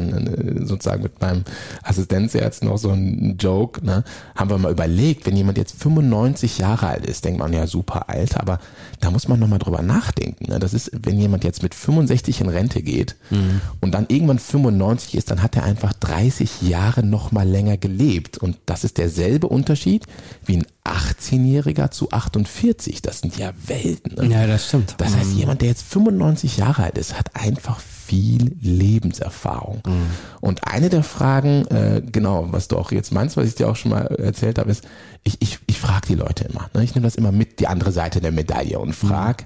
sozusagen 0.65 1.03
mit 1.03 1.21
meinem 1.21 1.45
Assistenzärzt 1.83 2.65
noch 2.65 2.77
so 2.77 2.89
einen 2.89 3.37
Joke, 3.37 3.85
ne? 3.85 4.03
haben 4.35 4.49
wir 4.49 4.57
mal 4.57 4.73
überlegt, 4.73 5.25
wenn 5.25 5.37
jemand 5.37 5.57
jetzt 5.57 5.81
95 5.81 6.57
Jahre 6.57 6.87
alt 6.87 7.05
ist, 7.05 7.23
denkt 7.23 7.39
man 7.39 7.53
ja 7.53 7.65
super 7.65 8.09
alt, 8.09 8.37
aber 8.37 8.59
da 8.99 9.09
muss 9.09 9.29
man 9.29 9.39
nochmal 9.39 9.59
drüber 9.59 9.81
nachdenken. 9.81 10.51
Ne? 10.51 10.59
Das 10.59 10.73
ist, 10.73 10.91
wenn 10.93 11.17
jemand 11.17 11.45
jetzt 11.45 11.63
mit 11.63 11.73
65 11.73 12.41
in 12.41 12.49
Rente 12.49 12.81
geht 12.81 13.15
mhm. 13.29 13.61
und 13.79 13.93
dann 13.93 14.05
irgendwann 14.09 14.39
95 14.39 15.15
ist, 15.15 15.31
dann 15.31 15.41
hat 15.41 15.55
er 15.55 15.63
einfach 15.63 15.93
30 15.93 16.63
Jahre 16.63 17.03
nochmal 17.03 17.47
länger 17.47 17.77
gelebt. 17.77 18.37
Und 18.37 18.57
das 18.65 18.83
ist 18.83 18.97
derselbe 18.97 19.47
Unterschied 19.47 20.07
wie 20.45 20.57
ein 20.57 20.65
18-Jähriger 20.89 21.91
zu 21.91 22.11
48. 22.11 23.01
Das 23.01 23.19
sind 23.19 23.37
ja 23.37 23.51
Welten. 23.65 24.15
Ne? 24.15 24.33
Ja, 24.33 24.47
das 24.47 24.67
stimmt. 24.67 24.95
Das 24.97 25.15
heißt, 25.15 25.31
mhm. 25.31 25.37
jemand, 25.37 25.61
der 25.61 25.69
jetzt 25.69 25.83
95 25.83 26.57
Jahre 26.57 26.83
alt 26.83 26.97
ist, 26.97 27.17
hat 27.17 27.35
einfach 27.35 27.79
viel 27.79 28.55
Lebenserfahrung. 28.61 29.81
Mhm. 29.85 30.07
Und 30.41 30.67
eine 30.67 30.89
der 30.89 31.03
Fragen, 31.03 31.65
äh, 31.67 32.01
genau, 32.03 32.47
was 32.51 32.67
du 32.67 32.77
auch 32.77 32.91
jetzt 32.91 33.11
meinst, 33.11 33.37
was 33.37 33.47
ich 33.47 33.55
dir 33.55 33.69
auch 33.69 33.75
schon 33.75 33.91
mal 33.91 34.05
erzählt 34.05 34.57
habe, 34.57 34.71
ist, 34.71 34.83
ich, 35.23 35.37
ich, 35.41 35.59
ich 35.67 35.79
frage 35.79 36.07
die 36.07 36.15
Leute 36.15 36.45
immer. 36.45 36.69
Ne? 36.73 36.83
Ich 36.83 36.95
nehme 36.95 37.05
das 37.05 37.15
immer 37.15 37.31
mit, 37.31 37.59
die 37.59 37.67
andere 37.67 37.91
Seite 37.91 38.21
der 38.21 38.31
Medaille 38.31 38.79
und 38.79 38.93
frage, 38.93 39.45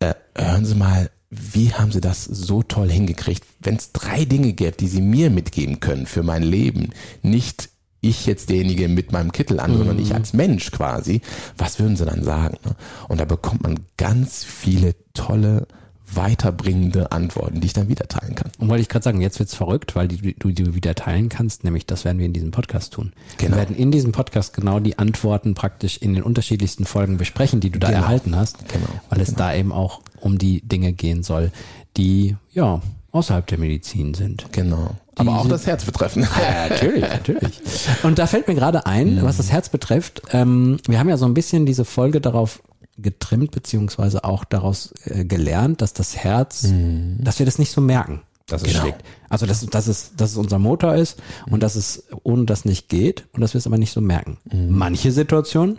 äh, 0.00 0.14
hören 0.36 0.64
Sie 0.64 0.74
mal, 0.74 1.10
wie 1.30 1.72
haben 1.72 1.90
sie 1.90 2.00
das 2.00 2.24
so 2.24 2.62
toll 2.62 2.90
hingekriegt? 2.90 3.44
Wenn 3.60 3.76
es 3.76 3.92
drei 3.92 4.24
Dinge 4.24 4.52
gäbe, 4.52 4.76
die 4.76 4.88
sie 4.88 5.00
mir 5.00 5.30
mitgeben 5.30 5.80
können 5.80 6.06
für 6.06 6.22
mein 6.22 6.42
Leben, 6.42 6.90
nicht 7.22 7.68
ich 8.00 8.26
jetzt 8.26 8.50
derjenige 8.50 8.88
mit 8.88 9.12
meinem 9.12 9.32
Kittel 9.32 9.60
an, 9.60 9.72
mhm. 9.72 9.78
sondern 9.78 9.98
ich 9.98 10.10
mhm. 10.10 10.16
als 10.16 10.32
Mensch 10.32 10.70
quasi, 10.70 11.20
was 11.56 11.78
würden 11.78 11.96
sie 11.96 12.04
dann 12.04 12.22
sagen? 12.22 12.58
Ne? 12.64 12.76
Und 13.08 13.20
da 13.20 13.24
bekommt 13.24 13.62
man 13.62 13.80
ganz 13.96 14.44
viele 14.44 14.94
tolle 15.14 15.66
weiterbringende 16.12 17.10
Antworten, 17.10 17.60
die 17.60 17.66
ich 17.66 17.72
dann 17.72 17.88
wieder 17.88 18.06
teilen 18.06 18.34
kann. 18.34 18.50
Und 18.58 18.68
wollte 18.68 18.82
ich 18.82 18.88
gerade 18.88 19.02
sagen, 19.02 19.20
jetzt 19.20 19.38
wird's 19.38 19.54
verrückt, 19.54 19.96
weil 19.96 20.08
die, 20.08 20.34
du 20.34 20.50
die 20.50 20.74
wieder 20.74 20.94
teilen 20.94 21.28
kannst, 21.28 21.64
nämlich 21.64 21.84
das 21.84 22.04
werden 22.04 22.18
wir 22.18 22.26
in 22.26 22.32
diesem 22.32 22.52
Podcast 22.52 22.92
tun. 22.92 23.12
Genau. 23.38 23.52
Wir 23.52 23.58
werden 23.58 23.76
in 23.76 23.90
diesem 23.90 24.12
Podcast 24.12 24.54
genau 24.54 24.78
die 24.78 24.98
Antworten 24.98 25.54
praktisch 25.54 25.96
in 25.98 26.14
den 26.14 26.22
unterschiedlichsten 26.22 26.84
Folgen 26.84 27.16
besprechen, 27.16 27.60
die 27.60 27.70
du 27.70 27.78
da 27.78 27.88
genau. 27.88 28.02
erhalten 28.02 28.36
hast, 28.36 28.68
genau. 28.68 28.86
weil 29.10 29.20
es 29.20 29.28
genau. 29.28 29.38
da 29.38 29.54
eben 29.54 29.72
auch 29.72 30.00
um 30.20 30.38
die 30.38 30.60
Dinge 30.66 30.92
gehen 30.92 31.22
soll, 31.22 31.50
die 31.96 32.36
ja 32.52 32.80
außerhalb 33.16 33.46
der 33.46 33.58
Medizin 33.58 34.14
sind. 34.14 34.46
Genau. 34.52 34.90
Aber 35.16 35.40
auch 35.40 35.48
das 35.48 35.66
Herz 35.66 35.84
betreffen. 35.84 36.22
Ja, 36.22 36.68
natürlich, 36.68 37.00
natürlich. 37.00 37.60
Und 38.02 38.18
da 38.18 38.26
fällt 38.26 38.48
mir 38.48 38.54
gerade 38.54 38.86
ein, 38.86 39.22
was 39.22 39.38
das 39.38 39.50
Herz 39.50 39.70
betrifft. 39.70 40.22
Ähm, 40.32 40.76
wir 40.86 40.98
haben 40.98 41.08
ja 41.08 41.16
so 41.16 41.24
ein 41.24 41.34
bisschen 41.34 41.64
diese 41.64 41.84
Folge 41.86 42.20
darauf 42.20 42.62
getrimmt, 42.98 43.50
beziehungsweise 43.50 44.24
auch 44.24 44.44
daraus 44.44 44.92
äh, 45.04 45.24
gelernt, 45.24 45.80
dass 45.80 45.92
das 45.92 46.16
Herz, 46.16 46.64
mhm. 46.64 47.16
dass 47.20 47.38
wir 47.38 47.46
das 47.46 47.58
nicht 47.58 47.70
so 47.70 47.80
merken, 47.80 48.22
dass 48.46 48.62
es 48.62 48.68
genau. 48.68 48.80
schlägt. 48.82 49.02
Also 49.28 49.46
dass, 49.46 49.64
dass, 49.66 49.86
es, 49.86 50.12
dass 50.16 50.32
es 50.32 50.36
unser 50.36 50.58
Motor 50.58 50.94
ist 50.94 51.18
mhm. 51.46 51.54
und 51.54 51.62
dass 51.62 51.76
es 51.76 52.04
ohne 52.22 52.44
das 52.44 52.64
nicht 52.64 52.88
geht 52.88 53.26
und 53.32 53.40
dass 53.40 53.54
wir 53.54 53.58
es 53.58 53.66
aber 53.66 53.78
nicht 53.78 53.92
so 53.92 54.00
merken. 54.00 54.38
Mhm. 54.50 54.76
Manche 54.76 55.12
Situationen 55.12 55.78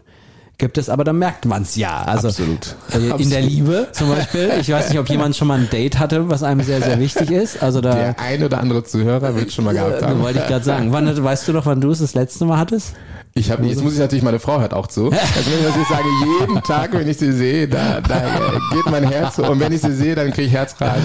gibt 0.57 0.77
es, 0.77 0.89
aber 0.89 1.03
dann 1.03 1.19
merkt 1.19 1.45
man 1.45 1.61
es 1.61 1.75
ja. 1.75 2.03
Also 2.03 2.29
Absolut. 2.29 2.75
Äh, 2.91 2.97
in 2.97 3.11
Absolut. 3.11 3.31
der 3.31 3.41
Liebe 3.41 3.87
zum 3.91 4.09
Beispiel. 4.09 4.51
Ich 4.59 4.69
weiß 4.71 4.89
nicht, 4.89 4.99
ob 4.99 5.09
jemand 5.09 5.35
schon 5.35 5.47
mal 5.47 5.59
ein 5.59 5.69
Date 5.69 5.99
hatte, 5.99 6.29
was 6.29 6.43
einem 6.43 6.61
sehr, 6.61 6.81
sehr 6.81 6.99
wichtig 6.99 7.31
ist. 7.31 7.61
Also 7.61 7.81
da. 7.81 7.93
Der 7.93 8.19
ein 8.19 8.43
oder 8.43 8.59
andere 8.59 8.83
Zuhörer 8.83 9.35
wird 9.35 9.51
schon 9.51 9.65
mal 9.65 9.73
gehabt 9.73 10.01
haben. 10.01 10.21
Wollte 10.21 10.39
ich 10.39 10.47
gerade 10.47 10.65
sagen. 10.65 10.91
Wann, 10.91 11.23
weißt 11.23 11.47
du 11.47 11.53
doch, 11.53 11.65
wann 11.65 11.81
du 11.81 11.91
es 11.91 11.99
das 11.99 12.15
letzte 12.15 12.45
Mal 12.45 12.57
hattest? 12.57 12.93
Ich 13.37 13.51
habe, 13.51 13.67
jetzt 13.67 13.83
muss 13.83 13.93
ich 13.93 13.99
natürlich, 13.99 14.23
meine 14.23 14.39
Frau 14.39 14.59
hört 14.59 14.73
auch 14.73 14.87
zu. 14.87 15.11
Also 15.11 15.51
wenn 15.51 15.59
ich 15.59 15.65
natürlich 15.65 15.87
sage, 15.87 16.03
jeden 16.39 16.63
Tag, 16.63 16.93
wenn 16.93 17.07
ich 17.07 17.17
sie 17.17 17.31
sehe, 17.31 17.67
da, 17.67 18.01
da 18.01 18.51
geht 18.73 18.85
mein 18.89 19.03
Herz 19.03 19.37
und 19.37 19.59
wenn 19.59 19.71
ich 19.71 19.81
sie 19.81 19.93
sehe, 19.93 20.15
dann 20.15 20.31
kriege 20.31 20.47
ich 20.47 20.53
Herzrasen. 20.53 21.03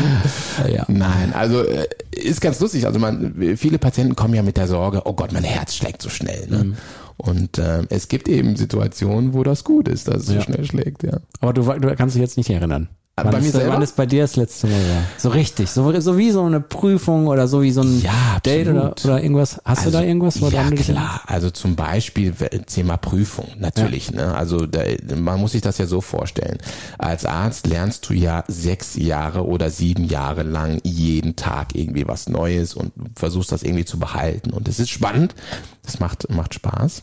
Ja. 0.73 0.85
Nein, 0.89 1.35
also 1.35 1.63
äh, 1.63 1.87
ist 2.11 2.41
ganz 2.41 2.59
lustig. 2.61 2.87
Also 2.87 2.99
man, 2.99 3.35
viele 3.57 3.79
Patienten 3.79 4.17
kommen 4.17 4.33
ja 4.33 4.43
mit 4.43 4.57
der 4.57 4.67
Sorge, 4.67 5.03
oh 5.05 5.13
Gott, 5.13 5.33
mein 5.33 5.45
Herz 5.45 5.75
schlägt 5.75 6.01
so 6.01 6.09
schnell. 6.09 6.47
Ne? 6.49 6.65
Mhm. 6.65 6.77
Und 7.17 7.59
äh, 7.59 7.83
es 7.91 8.09
gibt 8.09 8.29
eben 8.29 8.57
Situationen, 8.57 9.35
wo 9.35 9.43
das 9.43 9.65
gut 9.65 9.89
ist, 9.89 10.09
dass 10.09 10.23
es 10.25 10.29
ja. 10.29 10.35
so 10.37 10.41
schnell 10.41 10.65
schlägt, 10.65 11.03
ja. 11.03 11.21
Aber 11.41 11.53
du, 11.53 11.63
du 11.63 11.95
kannst 11.97 12.15
dich 12.15 12.23
jetzt 12.23 12.37
nicht 12.37 12.51
erinnern. 12.51 12.89
Wann 13.17 13.31
bei 13.31 13.41
mir 13.41 13.49
ist? 13.49 13.55
Wann 13.55 13.83
ist 13.83 13.95
bei 13.95 14.07
dir 14.07 14.23
das 14.23 14.37
letzte 14.37 14.69
Mal 14.69 14.81
war? 14.89 15.03
So 15.19 15.29
richtig, 15.29 15.69
so, 15.69 16.01
so 16.01 16.17
wie 16.17 16.31
so 16.31 16.43
eine 16.45 16.61
Prüfung 16.61 17.27
oder 17.27 17.47
so 17.47 17.61
wie 17.61 17.71
so 17.71 17.83
ein 17.83 18.01
ja, 18.01 18.41
Date 18.43 18.69
oder, 18.69 18.95
oder 19.05 19.23
irgendwas. 19.23 19.61
Hast 19.67 19.81
also, 19.81 19.91
du 19.91 19.97
da 19.99 20.03
irgendwas? 20.03 20.41
Ja, 20.41 20.71
klar. 20.71 21.21
Also 21.27 21.51
zum 21.51 21.77
Beispiel 21.77 22.33
Thema 22.33 22.97
Prüfung, 22.97 23.49
natürlich. 23.59 24.09
Ja. 24.09 24.29
Ne? 24.29 24.35
Also 24.35 24.65
da, 24.65 24.81
man 25.15 25.39
muss 25.41 25.53
sich 25.53 25.61
das 25.61 25.77
ja 25.77 25.85
so 25.85 26.01
vorstellen. 26.01 26.57
Als 26.97 27.27
Arzt 27.27 27.67
lernst 27.67 28.09
du 28.09 28.15
ja 28.15 28.45
sechs 28.49 28.97
Jahre 28.97 29.47
oder 29.47 29.69
sieben 29.69 30.05
Jahre 30.05 30.43
lang 30.43 30.81
jeden 30.83 31.37
Tag 31.37 31.75
irgendwie 31.75 32.09
was 32.09 32.31
Neues 32.31 32.73
und 32.73 32.93
versuchst 33.15 33.53
das 33.53 33.63
irgendwie 33.63 33.85
zu 33.85 33.99
behalten. 33.99 34.53
Und 34.53 34.69
es 34.69 34.81
ist 34.81 34.89
spannend, 34.89 35.35
das 35.83 36.01
macht, 36.01 36.31
macht 36.31 36.55
Spaß. 36.55 37.03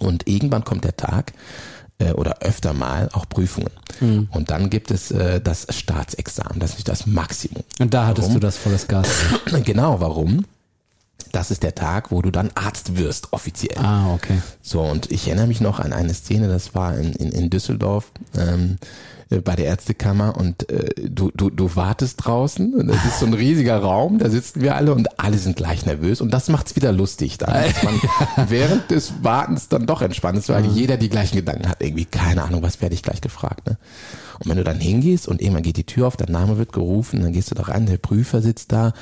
Und 0.00 0.28
irgendwann 0.28 0.64
kommt 0.64 0.84
der 0.84 0.96
Tag, 0.96 1.32
äh, 2.04 2.12
oder 2.12 2.38
öfter 2.40 2.72
mal 2.72 3.08
auch 3.12 3.28
Prüfungen. 3.28 3.70
Mhm. 4.00 4.28
Und 4.30 4.50
dann 4.50 4.70
gibt 4.70 4.90
es 4.90 5.10
äh, 5.10 5.40
das 5.40 5.66
Staatsexamen, 5.70 6.60
das 6.60 6.76
ist 6.76 6.88
das 6.88 7.06
Maximum. 7.06 7.64
Und 7.80 7.94
da 7.94 8.06
hattest 8.06 8.28
warum? 8.28 8.34
du 8.34 8.40
das 8.40 8.56
volles 8.56 8.88
Gas. 8.88 9.08
genau, 9.64 10.00
warum? 10.00 10.44
Das 11.32 11.50
ist 11.50 11.62
der 11.62 11.74
Tag, 11.74 12.10
wo 12.12 12.22
du 12.22 12.30
dann 12.30 12.50
Arzt 12.54 12.96
wirst, 12.96 13.32
offiziell. 13.32 13.78
Ah, 13.78 14.12
okay. 14.14 14.40
So, 14.62 14.82
und 14.82 15.10
ich 15.10 15.26
erinnere 15.26 15.48
mich 15.48 15.60
noch 15.60 15.80
an 15.80 15.92
eine 15.92 16.14
Szene, 16.14 16.48
das 16.48 16.74
war 16.74 16.96
in, 16.96 17.12
in, 17.12 17.32
in 17.32 17.50
Düsseldorf. 17.50 18.12
Ähm, 18.36 18.78
äh, 19.30 19.40
bei 19.40 19.56
der 19.56 19.66
Ärztekammer 19.66 20.36
und 20.36 20.70
äh, 20.70 21.08
du, 21.08 21.30
du, 21.34 21.50
du 21.50 21.76
wartest 21.76 22.24
draußen 22.24 22.74
und 22.74 22.88
das 22.88 23.04
ist 23.04 23.20
so 23.20 23.26
ein 23.26 23.34
riesiger 23.34 23.78
Raum, 23.78 24.18
da 24.18 24.30
sitzen 24.30 24.60
wir 24.60 24.76
alle 24.76 24.94
und 24.94 25.18
alle 25.18 25.38
sind 25.38 25.56
gleich 25.56 25.86
nervös 25.86 26.20
und 26.20 26.32
das 26.32 26.48
macht's 26.48 26.76
wieder 26.76 26.92
lustig 26.92 27.38
dass 27.38 27.82
man 27.82 28.00
während 28.48 28.90
des 28.90 29.12
Wartens 29.22 29.68
dann 29.68 29.86
doch 29.86 30.02
entspannt 30.02 30.38
ist, 30.38 30.48
weil 30.48 30.62
mhm. 30.62 30.74
jeder 30.74 30.96
die 30.96 31.08
gleichen 31.08 31.36
Gedanken 31.36 31.68
hat, 31.68 31.82
irgendwie, 31.82 32.04
keine 32.04 32.42
Ahnung, 32.42 32.62
was 32.62 32.80
werde 32.80 32.94
ich 32.94 33.02
gleich 33.02 33.20
gefragt, 33.20 33.66
ne? 33.66 33.78
Und 34.40 34.50
wenn 34.50 34.56
du 34.56 34.64
dann 34.64 34.80
hingehst 34.80 35.28
und 35.28 35.40
irgendwann 35.40 35.62
geht 35.62 35.76
die 35.76 35.84
Tür 35.84 36.08
auf, 36.08 36.16
dein 36.16 36.32
Name 36.32 36.58
wird 36.58 36.72
gerufen, 36.72 37.22
dann 37.22 37.32
gehst 37.32 37.52
du 37.52 37.54
da 37.54 37.64
rein, 37.64 37.86
der 37.86 37.98
Prüfer 37.98 38.42
sitzt 38.42 38.72
da, 38.72 38.92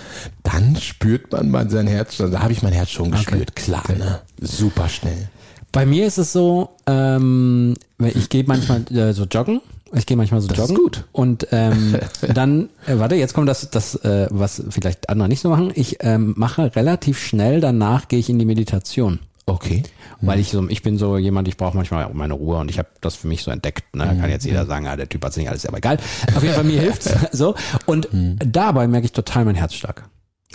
dann 0.42 0.76
spürt 0.76 1.32
man 1.32 1.50
mal 1.50 1.70
sein 1.70 1.86
Herz, 1.86 2.18
da 2.18 2.42
habe 2.42 2.52
ich 2.52 2.62
mein 2.62 2.74
Herz 2.74 2.90
schon 2.90 3.10
gespürt, 3.10 3.52
okay. 3.52 3.62
klar, 3.64 3.82
okay. 3.84 3.98
ne? 3.98 4.20
Super 4.40 4.88
schnell. 4.88 5.30
Bei 5.72 5.86
mir 5.86 6.06
ist 6.06 6.18
es 6.18 6.32
so, 6.32 6.76
ähm, 6.86 7.74
ich 7.98 8.28
gehe 8.28 8.44
manchmal 8.46 8.82
äh, 8.92 9.14
so 9.14 9.24
joggen 9.24 9.62
ich 9.92 10.06
gehe 10.06 10.16
manchmal 10.16 10.40
so 10.40 10.48
das 10.48 10.58
joggen. 10.58 10.76
Ist 10.76 10.82
gut. 10.82 11.04
Und 11.12 11.48
ähm, 11.52 11.96
dann, 12.34 12.68
äh, 12.86 12.98
warte, 12.98 13.14
jetzt 13.14 13.34
kommt 13.34 13.48
das, 13.48 13.70
das 13.70 13.94
äh, 13.96 14.26
was 14.30 14.62
vielleicht 14.70 15.08
andere 15.08 15.28
nicht 15.28 15.40
so 15.40 15.50
machen. 15.50 15.72
Ich 15.74 15.98
ähm, 16.00 16.34
mache 16.36 16.74
relativ 16.74 17.18
schnell, 17.18 17.60
danach 17.60 18.08
gehe 18.08 18.18
ich 18.18 18.30
in 18.30 18.38
die 18.38 18.44
Meditation. 18.44 19.20
Okay. 19.46 19.82
Weil 20.20 20.38
ich 20.38 20.50
so, 20.50 20.68
ich 20.68 20.82
bin 20.82 20.98
so 20.98 21.18
jemand, 21.18 21.48
ich 21.48 21.56
brauche 21.56 21.76
manchmal 21.76 22.04
auch 22.04 22.12
meine 22.12 22.34
Ruhe 22.34 22.58
und 22.58 22.70
ich 22.70 22.78
habe 22.78 22.88
das 23.00 23.16
für 23.16 23.26
mich 23.26 23.42
so 23.42 23.50
entdeckt. 23.50 23.96
Ne? 23.96 24.04
Kann 24.20 24.30
jetzt 24.30 24.44
jeder 24.44 24.66
sagen, 24.66 24.86
ah, 24.86 24.96
der 24.96 25.08
Typ 25.08 25.24
hat 25.24 25.36
nicht 25.36 25.48
alles, 25.48 25.66
aber 25.66 25.78
egal. 25.78 25.98
Auf 26.36 26.42
jeden 26.42 26.54
Fall 26.54 26.64
mir 26.64 26.80
hilft's 26.80 27.10
so. 27.32 27.56
Und 27.86 28.12
mhm. 28.12 28.38
dabei 28.38 28.86
merke 28.86 29.06
ich 29.06 29.12
total 29.12 29.44
meinen 29.44 29.56
Herzschlag. 29.56 30.04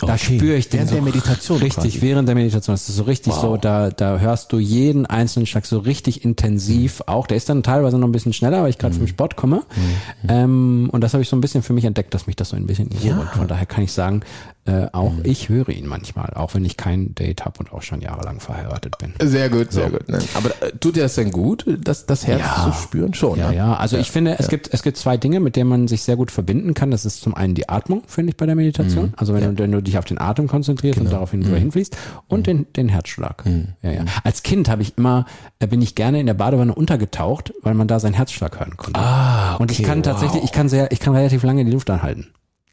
Da 0.00 0.14
okay. 0.14 0.36
spüre 0.36 0.56
ich 0.56 0.68
den 0.68 0.78
während 0.78 0.90
so 0.90 0.94
der 0.94 1.04
Meditation 1.04 1.58
richtig 1.62 1.94
quasi. 1.94 2.02
während 2.02 2.28
der 2.28 2.34
Meditation. 2.36 2.74
Das 2.74 2.88
ist 2.88 2.96
so 2.96 3.02
richtig 3.02 3.32
wow. 3.32 3.40
so, 3.40 3.56
da 3.56 3.90
da 3.90 4.18
hörst 4.18 4.52
du 4.52 4.58
jeden 4.58 5.06
einzelnen 5.06 5.46
Schlag 5.46 5.66
so 5.66 5.78
richtig 5.78 6.24
intensiv. 6.24 7.00
Mhm. 7.00 7.12
Auch 7.12 7.26
der 7.26 7.36
ist 7.36 7.48
dann 7.48 7.62
teilweise 7.62 7.98
noch 7.98 8.06
ein 8.06 8.12
bisschen 8.12 8.32
schneller, 8.32 8.62
weil 8.62 8.70
ich 8.70 8.78
gerade 8.78 8.94
mhm. 8.94 9.00
vom 9.00 9.06
Sport 9.08 9.36
komme. 9.36 9.56
Mhm. 9.74 10.28
Ähm, 10.28 10.88
und 10.92 11.02
das 11.02 11.14
habe 11.14 11.22
ich 11.22 11.28
so 11.28 11.36
ein 11.36 11.40
bisschen 11.40 11.62
für 11.62 11.72
mich 11.72 11.84
entdeckt, 11.84 12.14
dass 12.14 12.26
mich 12.26 12.36
das 12.36 12.50
so 12.50 12.56
ein 12.56 12.66
bisschen 12.66 12.90
ja. 13.02 13.18
Und 13.18 13.28
von 13.30 13.48
daher 13.48 13.66
kann 13.66 13.82
ich 13.82 13.92
sagen, 13.92 14.22
äh, 14.68 14.88
auch 14.92 15.12
mhm. 15.12 15.22
ich 15.24 15.48
höre 15.48 15.70
ihn 15.70 15.86
manchmal, 15.86 16.34
auch 16.34 16.52
wenn 16.54 16.62
ich 16.62 16.76
kein 16.76 17.14
Date 17.14 17.46
habe 17.46 17.58
und 17.60 17.72
auch 17.72 17.80
schon 17.80 18.02
jahrelang 18.02 18.38
verheiratet 18.38 18.98
bin. 18.98 19.14
Sehr 19.22 19.48
gut, 19.48 19.72
so. 19.72 19.80
sehr 19.80 19.90
gut. 19.90 20.06
Ne? 20.10 20.18
Aber 20.34 20.50
äh, 20.60 20.72
tut 20.78 20.96
dir 20.96 21.04
das 21.04 21.14
denn 21.14 21.30
gut, 21.30 21.64
das, 21.80 22.04
das 22.04 22.26
Herz 22.26 22.42
ja. 22.42 22.64
zu 22.64 22.82
spüren? 22.82 23.14
Schon. 23.14 23.38
Ja, 23.38 23.48
ne? 23.48 23.56
ja. 23.56 23.74
Also 23.76 23.96
ja. 23.96 24.02
ich 24.02 24.10
finde, 24.10 24.38
es 24.38 24.48
gibt 24.48 24.68
es 24.70 24.82
gibt 24.82 24.98
zwei 24.98 25.16
Dinge, 25.16 25.40
mit 25.40 25.56
denen 25.56 25.70
man 25.70 25.88
sich 25.88 26.02
sehr 26.02 26.16
gut 26.16 26.30
verbinden 26.30 26.74
kann. 26.74 26.90
Das 26.90 27.06
ist 27.06 27.22
zum 27.22 27.34
einen 27.34 27.54
die 27.54 27.70
Atmung, 27.70 28.02
finde 28.06 28.30
ich 28.32 28.36
bei 28.36 28.44
der 28.44 28.56
Meditation. 28.56 29.06
Mhm. 29.06 29.14
Also 29.16 29.32
wenn, 29.32 29.42
ja. 29.42 29.48
du, 29.52 29.62
wenn 29.62 29.72
du 29.72 29.82
dich 29.82 29.96
auf 29.96 30.04
den 30.04 30.20
Atem 30.20 30.48
konzentrierst 30.48 30.98
genau. 30.98 31.08
und 31.08 31.14
daraufhin 31.14 31.40
mhm. 31.40 31.54
hinfließt 31.54 31.96
und 32.26 32.40
mhm. 32.40 32.44
den 32.44 32.66
den 32.76 32.88
Herzschlag. 32.90 33.46
Mhm. 33.46 33.68
Ja, 33.80 33.92
ja. 33.92 34.04
Als 34.22 34.42
Kind 34.42 34.68
habe 34.68 34.82
ich 34.82 34.98
immer 34.98 35.24
äh, 35.60 35.66
bin 35.66 35.80
ich 35.80 35.94
gerne 35.94 36.20
in 36.20 36.26
der 36.26 36.34
Badewanne 36.34 36.74
untergetaucht, 36.74 37.54
weil 37.62 37.72
man 37.72 37.88
da 37.88 38.00
seinen 38.00 38.14
Herzschlag 38.14 38.60
hören 38.60 38.76
konnte. 38.76 39.00
Ah, 39.00 39.54
okay, 39.54 39.62
und 39.62 39.70
ich 39.70 39.82
kann 39.82 40.02
tatsächlich, 40.02 40.44
ich 40.44 40.52
kann 40.52 40.68
sehr, 40.68 40.92
ich 40.92 41.00
kann 41.00 41.14
relativ 41.14 41.42
lange 41.42 41.64
die 41.64 41.72
Luft 41.72 41.88
anhalten. 41.88 42.28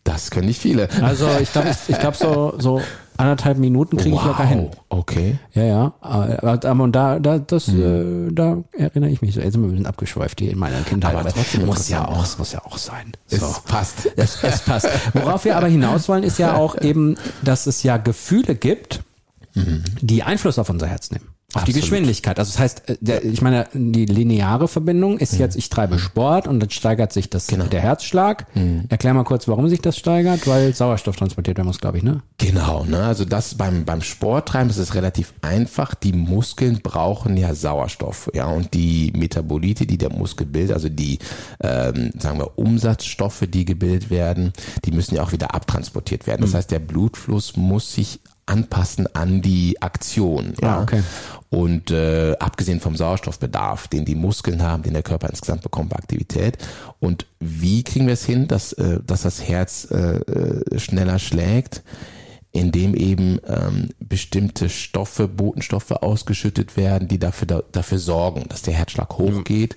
Das 0.05 0.31
können 0.31 0.47
nicht 0.47 0.61
viele. 0.61 0.87
Also 1.01 1.27
ich 1.41 1.51
glaube, 1.51 1.75
ich 1.87 1.99
glaube 1.99 2.15
so 2.15 2.53
so 2.57 2.81
anderthalb 3.17 3.57
Minuten 3.57 3.97
kriege 3.97 4.15
wow. 4.15 4.21
ich 4.21 4.27
locker 4.27 4.45
hin. 4.45 4.69
Okay. 4.89 5.39
Ja, 5.53 5.63
ja. 5.63 5.93
Aber 5.99 6.83
und 6.83 6.91
da, 6.91 7.19
da, 7.19 7.39
das, 7.39 7.67
hm. 7.67 8.29
äh, 8.29 8.33
da 8.33 8.63
erinnere 8.73 9.09
ich 9.09 9.21
mich 9.21 9.33
so. 9.33 9.41
Jetzt 9.41 9.53
sind 9.53 9.61
wir 9.63 9.67
ein 9.67 9.71
bisschen 9.71 9.87
abgeschweift 9.87 10.39
hier 10.39 10.51
in 10.51 10.59
meiner 10.59 10.81
Kindheit. 10.81 11.15
Aber, 11.15 11.29
trotzdem 11.29 11.65
muss 11.65 11.89
ja 11.89 12.07
auch, 12.07 12.37
muss 12.37 12.51
ja 12.51 12.63
auch 12.63 12.77
sein. 12.77 13.13
Es 13.29 13.39
so. 13.39 13.55
passt. 13.65 14.11
Es, 14.15 14.43
es 14.43 14.61
passt. 14.61 14.87
Worauf 15.13 15.43
wir 15.43 15.57
aber 15.57 15.67
hinaus 15.67 16.07
wollen, 16.07 16.23
ist 16.23 16.37
ja 16.37 16.55
auch 16.55 16.77
eben, 16.81 17.15
dass 17.41 17.65
es 17.65 17.83
ja 17.83 17.97
Gefühle 17.97 18.55
gibt, 18.55 19.01
mhm. 19.55 19.83
die 20.01 20.23
Einfluss 20.23 20.59
auf 20.59 20.69
unser 20.69 20.87
Herz 20.87 21.11
nehmen. 21.11 21.29
Auf 21.55 21.63
die 21.63 21.71
Absolut. 21.71 21.89
Geschwindigkeit. 21.89 22.37
Also 22.37 22.51
das 22.51 22.59
heißt, 22.59 22.89
äh, 22.89 22.97
der, 22.99 23.23
ich 23.23 23.41
meine, 23.41 23.67
die 23.73 24.05
lineare 24.05 24.67
Verbindung 24.67 25.17
ist 25.17 25.37
jetzt, 25.37 25.55
ich 25.55 25.69
treibe 25.69 25.99
Sport 25.99 26.47
und 26.47 26.59
dann 26.59 26.69
steigert 26.69 27.13
sich 27.13 27.29
das, 27.29 27.47
der 27.47 27.81
Herzschlag. 27.81 28.47
Erklär 28.89 29.13
mal 29.13 29.23
kurz, 29.23 29.47
warum 29.47 29.69
sich 29.69 29.81
das 29.81 29.97
steigert, 29.97 30.47
weil 30.47 30.73
Sauerstoff 30.73 31.15
transportiert 31.15 31.57
werden 31.57 31.67
muss, 31.67 31.79
glaube 31.79 31.97
ich, 31.97 32.03
ne? 32.03 32.21
Genau, 32.37 32.83
ne? 32.83 33.03
Also 33.03 33.23
das 33.25 33.55
beim, 33.55 33.85
beim 33.85 34.01
Sporttreiben 34.01 34.69
ist 34.69 34.77
es 34.77 34.95
relativ 34.95 35.33
einfach. 35.41 35.95
Die 35.95 36.13
Muskeln 36.13 36.79
brauchen 36.83 37.37
ja 37.37 37.55
Sauerstoff, 37.55 38.29
ja, 38.33 38.47
und 38.47 38.73
die 38.73 39.13
Metabolite, 39.15 39.85
die 39.85 39.97
der 39.97 40.11
Muskel 40.11 40.45
bildet, 40.45 40.73
also 40.73 40.89
die, 40.89 41.19
ähm, 41.61 42.11
sagen 42.19 42.39
wir, 42.39 42.57
Umsatzstoffe, 42.57 43.45
die 43.47 43.65
gebildet 43.65 44.09
werden, 44.09 44.51
die 44.83 44.91
müssen 44.91 45.15
ja 45.15 45.23
auch 45.23 45.31
wieder 45.31 45.55
abtransportiert 45.55 46.27
werden. 46.27 46.41
Das 46.41 46.53
heißt, 46.53 46.71
der 46.71 46.79
Blutfluss 46.79 47.55
muss 47.55 47.93
sich 47.93 48.19
anpassen 48.45 49.07
an 49.15 49.41
die 49.41 49.81
Aktion. 49.81 50.53
Ja, 50.61 50.77
Ah, 50.77 50.81
okay. 50.83 51.03
Und 51.49 51.89
äh, 51.91 52.35
abgesehen 52.39 52.79
vom 52.79 52.95
Sauerstoffbedarf, 52.95 53.87
den 53.87 54.03
die 54.03 54.15
Muskeln 54.15 54.61
haben, 54.61 54.83
den 54.83 54.93
der 54.93 55.03
Körper 55.03 55.29
insgesamt 55.29 55.61
bekommt 55.61 55.89
bei 55.89 55.97
Aktivität. 55.97 56.57
Und 56.99 57.27
wie 57.39 57.83
kriegen 57.83 58.07
wir 58.07 58.13
es 58.13 58.25
hin, 58.25 58.47
dass, 58.47 58.73
äh, 58.73 58.99
dass 59.05 59.21
das 59.21 59.47
Herz 59.47 59.87
äh, 59.89 60.17
äh, 60.17 60.79
schneller 60.79 61.19
schlägt? 61.19 61.83
Indem 62.51 62.93
eben 62.93 63.39
ähm, 63.47 63.89
bestimmte 63.99 64.69
Stoffe, 64.69 65.27
Botenstoffe 65.27 65.91
ausgeschüttet 65.91 66.77
werden, 66.77 67.09
die 67.09 67.19
dafür, 67.19 67.47
da, 67.47 67.63
dafür 67.73 67.99
sorgen, 67.99 68.45
dass 68.47 68.61
der 68.61 68.73
Herzschlag 68.73 69.17
hochgeht. 69.17 69.75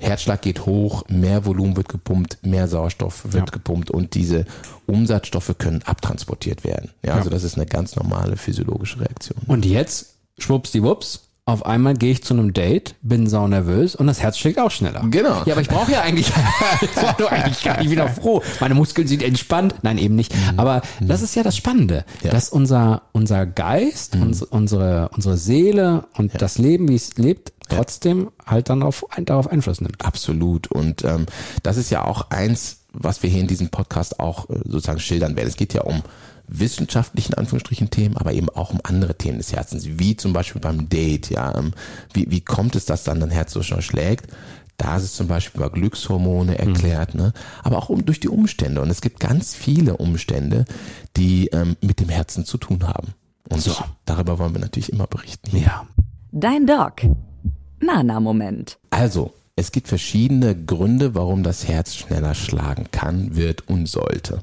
Herzschlag 0.00 0.42
geht 0.42 0.66
hoch, 0.66 1.04
mehr 1.08 1.44
Volumen 1.44 1.76
wird 1.76 1.88
gepumpt, 1.88 2.38
mehr 2.42 2.66
Sauerstoff 2.68 3.24
wird 3.24 3.34
Ja. 3.48 3.52
gepumpt 3.52 3.90
und 3.90 4.14
diese 4.14 4.46
Umsatzstoffe 4.86 5.54
können 5.58 5.82
abtransportiert 5.84 6.64
werden. 6.64 6.90
Ja, 7.04 7.14
also 7.14 7.30
das 7.30 7.44
ist 7.44 7.56
eine 7.56 7.66
ganz 7.66 7.96
normale 7.96 8.36
physiologische 8.36 9.00
Reaktion. 9.00 9.38
Und 9.46 9.64
jetzt, 9.66 10.14
schwuppsdiwupps, 10.38 11.26
auf 11.46 11.66
einmal 11.66 11.94
gehe 11.94 12.12
ich 12.12 12.22
zu 12.22 12.34
einem 12.34 12.52
Date, 12.52 12.94
bin 13.02 13.26
sau 13.26 13.48
nervös 13.48 13.96
und 13.96 14.06
das 14.06 14.20
Herz 14.20 14.38
schlägt 14.38 14.58
auch 14.60 14.70
schneller. 14.70 15.02
Genau. 15.10 15.42
Ja, 15.46 15.54
aber 15.54 15.62
ich 15.62 15.68
brauche 15.68 15.90
ja 15.90 16.02
eigentlich, 16.02 16.28
ich 16.80 16.96
war 17.02 17.14
doch 17.18 17.32
eigentlich 17.32 17.62
gar 17.64 17.80
nicht 17.80 17.90
wieder 17.90 18.08
froh. 18.08 18.40
Meine 18.60 18.74
Muskeln 18.74 19.08
sind 19.08 19.22
entspannt. 19.22 19.74
Nein, 19.82 19.98
eben 19.98 20.14
nicht. 20.14 20.32
Aber 20.56 20.82
das 21.00 21.22
ist 21.22 21.34
ja 21.34 21.42
das 21.42 21.56
Spannende, 21.56 22.04
Ja. 22.22 22.30
dass 22.30 22.50
unser, 22.50 23.02
unser 23.12 23.46
Geist, 23.46 24.14
uns, 24.14 24.42
unsere, 24.42 25.08
unsere 25.16 25.36
Seele 25.36 26.04
und 26.16 26.40
das 26.40 26.58
Leben, 26.58 26.88
wie 26.88 26.94
es 26.94 27.16
lebt, 27.16 27.52
trotzdem 27.76 28.30
halt 28.46 28.68
dann 28.68 28.82
auf, 28.82 29.04
darauf 29.24 29.48
Einfluss 29.48 29.80
nimmt. 29.80 30.04
Absolut. 30.04 30.68
Und 30.68 31.04
ähm, 31.04 31.26
das 31.62 31.76
ist 31.76 31.90
ja 31.90 32.04
auch 32.04 32.30
eins, 32.30 32.78
was 32.92 33.22
wir 33.22 33.30
hier 33.30 33.40
in 33.40 33.46
diesem 33.46 33.70
Podcast 33.70 34.20
auch 34.20 34.50
äh, 34.50 34.54
sozusagen 34.64 35.00
schildern 35.00 35.36
werden. 35.36 35.48
Es 35.48 35.56
geht 35.56 35.74
ja 35.74 35.82
um 35.82 36.02
wissenschaftlichen 36.52 37.34
Anführungsstrichen 37.34 37.90
Themen, 37.90 38.16
aber 38.16 38.32
eben 38.32 38.48
auch 38.48 38.72
um 38.72 38.80
andere 38.82 39.14
Themen 39.16 39.38
des 39.38 39.52
Herzens, 39.52 39.86
wie 39.86 40.16
zum 40.16 40.32
Beispiel 40.32 40.60
beim 40.60 40.88
Date. 40.88 41.30
Ja, 41.30 41.56
ähm, 41.56 41.72
wie, 42.12 42.30
wie 42.30 42.40
kommt 42.40 42.74
es, 42.76 42.86
dass 42.86 43.04
dann 43.04 43.20
dein 43.20 43.30
Herz 43.30 43.52
so 43.52 43.62
schnell 43.62 43.82
schlägt? 43.82 44.26
Da 44.76 44.96
ist 44.96 45.02
es 45.04 45.14
zum 45.14 45.28
Beispiel 45.28 45.60
über 45.60 45.70
Glückshormone 45.70 46.58
erklärt, 46.58 47.14
ne? 47.14 47.34
aber 47.62 47.76
auch 47.76 47.90
um, 47.90 48.04
durch 48.06 48.18
die 48.18 48.30
Umstände. 48.30 48.80
Und 48.80 48.88
es 48.88 49.02
gibt 49.02 49.20
ganz 49.20 49.54
viele 49.54 49.98
Umstände, 49.98 50.64
die 51.18 51.48
ähm, 51.48 51.76
mit 51.82 52.00
dem 52.00 52.08
Herzen 52.08 52.46
zu 52.46 52.56
tun 52.56 52.88
haben. 52.88 53.08
Und 53.50 53.60
So. 53.60 53.74
darüber 54.06 54.38
wollen 54.38 54.54
wir 54.54 54.60
natürlich 54.60 54.90
immer 54.90 55.06
berichten. 55.06 55.54
Ja. 55.56 55.86
Dein 56.32 56.66
Doc. 56.66 57.02
Nana-Moment. 57.80 58.78
Also, 58.90 59.32
es 59.56 59.72
gibt 59.72 59.88
verschiedene 59.88 60.56
Gründe, 60.56 61.14
warum 61.14 61.42
das 61.42 61.68
Herz 61.68 61.94
schneller 61.94 62.34
schlagen 62.34 62.86
kann, 62.92 63.36
wird 63.36 63.68
und 63.68 63.86
sollte. 63.88 64.40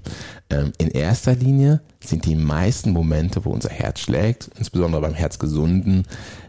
Ähm, 0.50 0.74
in 0.78 0.90
erster 0.90 1.34
Linie 1.34 1.82
sind 2.00 2.26
die 2.26 2.36
meisten 2.36 2.92
Momente, 2.92 3.44
wo 3.44 3.50
unser 3.50 3.70
Herz 3.70 4.02
schlägt, 4.02 4.50
insbesondere 4.60 5.02
beim 5.02 5.16
Herzgesunden, 5.16 6.06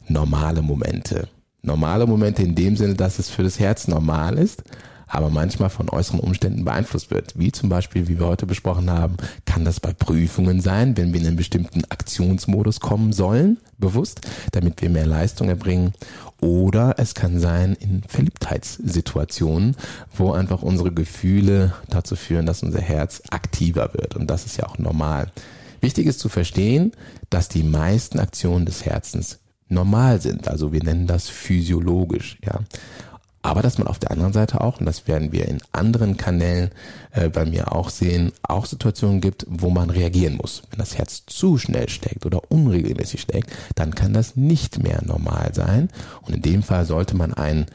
normale 0.07 0.61
Momente. 0.61 1.29
Normale 1.63 2.07
Momente 2.07 2.43
in 2.43 2.55
dem 2.55 2.77
Sinne, 2.77 2.95
dass 2.95 3.19
es 3.19 3.31
für 3.31 3.43
das 3.43 3.59
Herz 3.59 3.89
normal 3.89 4.37
ist, 4.37 4.63
aber 5.09 5.31
manchmal 5.31 5.71
von 5.71 5.89
äußeren 5.89 6.21
Umständen 6.21 6.65
beeinflusst 6.65 7.11
wird. 7.11 7.39
Wie 7.39 7.53
zum 7.53 7.69
Beispiel, 7.69 8.09
wie 8.09 8.19
wir 8.19 8.27
heute 8.27 8.47
besprochen 8.47 8.91
haben, 8.91 9.17
kann 9.47 9.65
das 9.65 9.81
bei 9.81 9.93
Prüfungen 9.93 10.61
sein, 10.61 10.97
wenn 10.97 11.13
wir 11.13 11.21
in 11.21 11.27
einen 11.27 11.37
bestimmten 11.37 11.85
Aktionsmodus 11.89 12.81
kommen 12.81 13.13
sollen, 13.13 13.59
bewusst, 13.79 14.21
damit 14.53 14.81
wir 14.83 14.91
mehr 14.91 15.07
Leistung 15.07 15.49
erbringen. 15.49 15.93
Oder 16.41 16.95
es 16.99 17.15
kann 17.15 17.41
sein 17.41 17.75
in 17.81 18.03
Verliebtheitssituationen, 18.07 19.77
wo 20.15 20.33
einfach 20.33 20.63
unsere 20.63 20.93
Gefühle 20.93 21.75
dazu 21.89 22.15
führen, 22.15 22.47
dass 22.47 22.63
unser 22.63 22.81
Herz 22.81 23.23
aktiver 23.31 23.93
wird. 23.95 24.15
Und 24.15 24.29
das 24.29 24.47
ist 24.47 24.57
ja 24.57 24.67
auch 24.67 24.79
normal. 24.79 25.33
Wichtig 25.81 26.07
ist 26.07 26.21
zu 26.21 26.29
verstehen, 26.29 26.93
dass 27.31 27.49
die 27.49 27.63
meisten 27.63 28.19
Aktionen 28.19 28.67
des 28.67 28.85
Herzens 28.85 29.41
normal 29.69 30.21
sind. 30.21 30.49
Also 30.49 30.73
wir 30.73 30.83
nennen 30.83 31.07
das 31.07 31.29
physiologisch, 31.29 32.39
ja. 32.45 32.61
Aber 33.43 33.63
dass 33.63 33.79
man 33.79 33.87
auf 33.87 33.99
der 33.99 34.11
anderen 34.11 34.33
Seite 34.33 34.61
auch, 34.61 34.81
und 34.81 34.87
das 34.87 35.07
werden 35.07 35.33
wir 35.33 35.47
in 35.47 35.59
anderen 35.73 36.17
Kanälen 36.17 36.71
äh, 37.13 37.29
bei 37.29 37.45
mir 37.45 37.73
auch 37.73 37.89
sehen, 37.89 38.33
auch 38.43 38.67
Situationen 38.67 39.21
gibt, 39.21 39.47
wo 39.49 39.71
man 39.71 39.91
reagieren 39.91 40.37
muss. 40.37 40.63
Wenn 40.71 40.81
das 40.81 40.99
Herz 40.99 41.25
zu 41.27 41.57
schnell 41.57 41.89
schlägt 41.89 42.27
oder 42.27 42.51
unregelmäßig 42.51 43.21
schlägt, 43.21 43.51
dann 43.77 43.95
kann 43.95 44.13
das 44.13 44.37
nicht 44.37 44.83
mehr 44.83 45.03
normal 45.05 45.53
sein. 45.55 45.89
Und 46.23 46.35
in 46.35 46.43
dem 46.43 46.63
Fall 46.63 46.85
sollte 46.85 47.17
man 47.17 47.33
einen, 47.33 47.67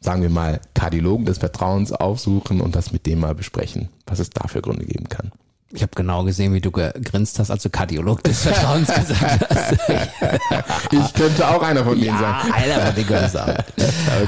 sagen 0.00 0.22
wir 0.22 0.30
mal, 0.30 0.60
Kardiologen 0.74 1.24
des 1.24 1.38
Vertrauens 1.38 1.92
aufsuchen 1.92 2.60
und 2.60 2.76
das 2.76 2.92
mit 2.92 3.06
dem 3.06 3.20
mal 3.20 3.34
besprechen, 3.34 3.88
was 4.06 4.18
es 4.18 4.30
da 4.30 4.48
für 4.48 4.60
Gründe 4.60 4.84
geben 4.84 5.08
kann. 5.08 5.32
Ich 5.76 5.82
habe 5.82 5.92
genau 5.94 6.24
gesehen, 6.24 6.54
wie 6.54 6.60
du 6.62 6.70
gegrinst 6.70 7.38
hast, 7.38 7.50
als 7.50 7.62
du 7.62 7.68
Kardiolog 7.70 8.22
des 8.24 8.42
Vertrauens 8.42 8.88
gesagt 8.88 9.46
hast. 9.50 9.76
Ich 10.92 11.12
könnte 11.14 11.46
auch 11.48 11.62
einer 11.62 11.84
von 11.84 11.94
denen 12.00 12.06
ja, 12.16 12.42
sein. 12.50 12.94
Die 12.96 13.04
gehören 13.04 13.30
Da 13.32 13.64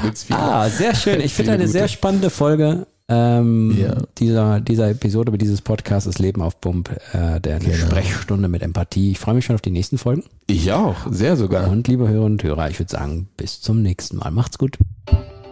gibt's 0.03 0.23
viele. 0.25 0.39
Ah, 0.39 0.69
sehr 0.69 0.93
schön. 0.93 1.19
Ich 1.21 1.33
finde 1.33 1.53
eine 1.53 1.67
sehr 1.67 1.83
gute. 1.83 1.93
spannende 1.93 2.29
Folge 2.29 2.85
ähm, 3.07 3.75
Ja. 3.79 3.95
dieser, 4.19 4.59
dieser 4.59 4.89
Episode, 4.89 5.35
dieses 5.37 5.61
Podcasts, 5.61 6.05
das 6.07 6.19
Leben 6.19 6.41
auf 6.43 6.61
Pump, 6.61 6.91
äh, 7.13 7.39
der 7.41 7.57
Genau. 7.59 7.73
Sprechstunde 7.75 8.47
mit 8.47 8.61
Empathie. 8.61 9.11
Ich 9.11 9.19
freue 9.19 9.33
mich 9.35 9.45
schon 9.45 9.55
auf 9.55 9.61
die 9.61 9.71
nächsten 9.71 9.97
Folgen. 9.97 10.23
Ich 10.47 10.71
auch, 10.71 10.95
sehr 11.09 11.35
sogar. 11.35 11.69
Und 11.69 11.87
liebe 11.87 12.03
Hörerinnen 12.07 12.33
und 12.33 12.43
Hörer, 12.43 12.69
ich 12.69 12.77
würde 12.79 12.91
sagen, 12.91 13.27
bis 13.37 13.61
zum 13.61 13.81
nächsten 13.81 14.17
Mal. 14.17 14.29
Macht's 14.29 14.59
gut. 14.59 14.77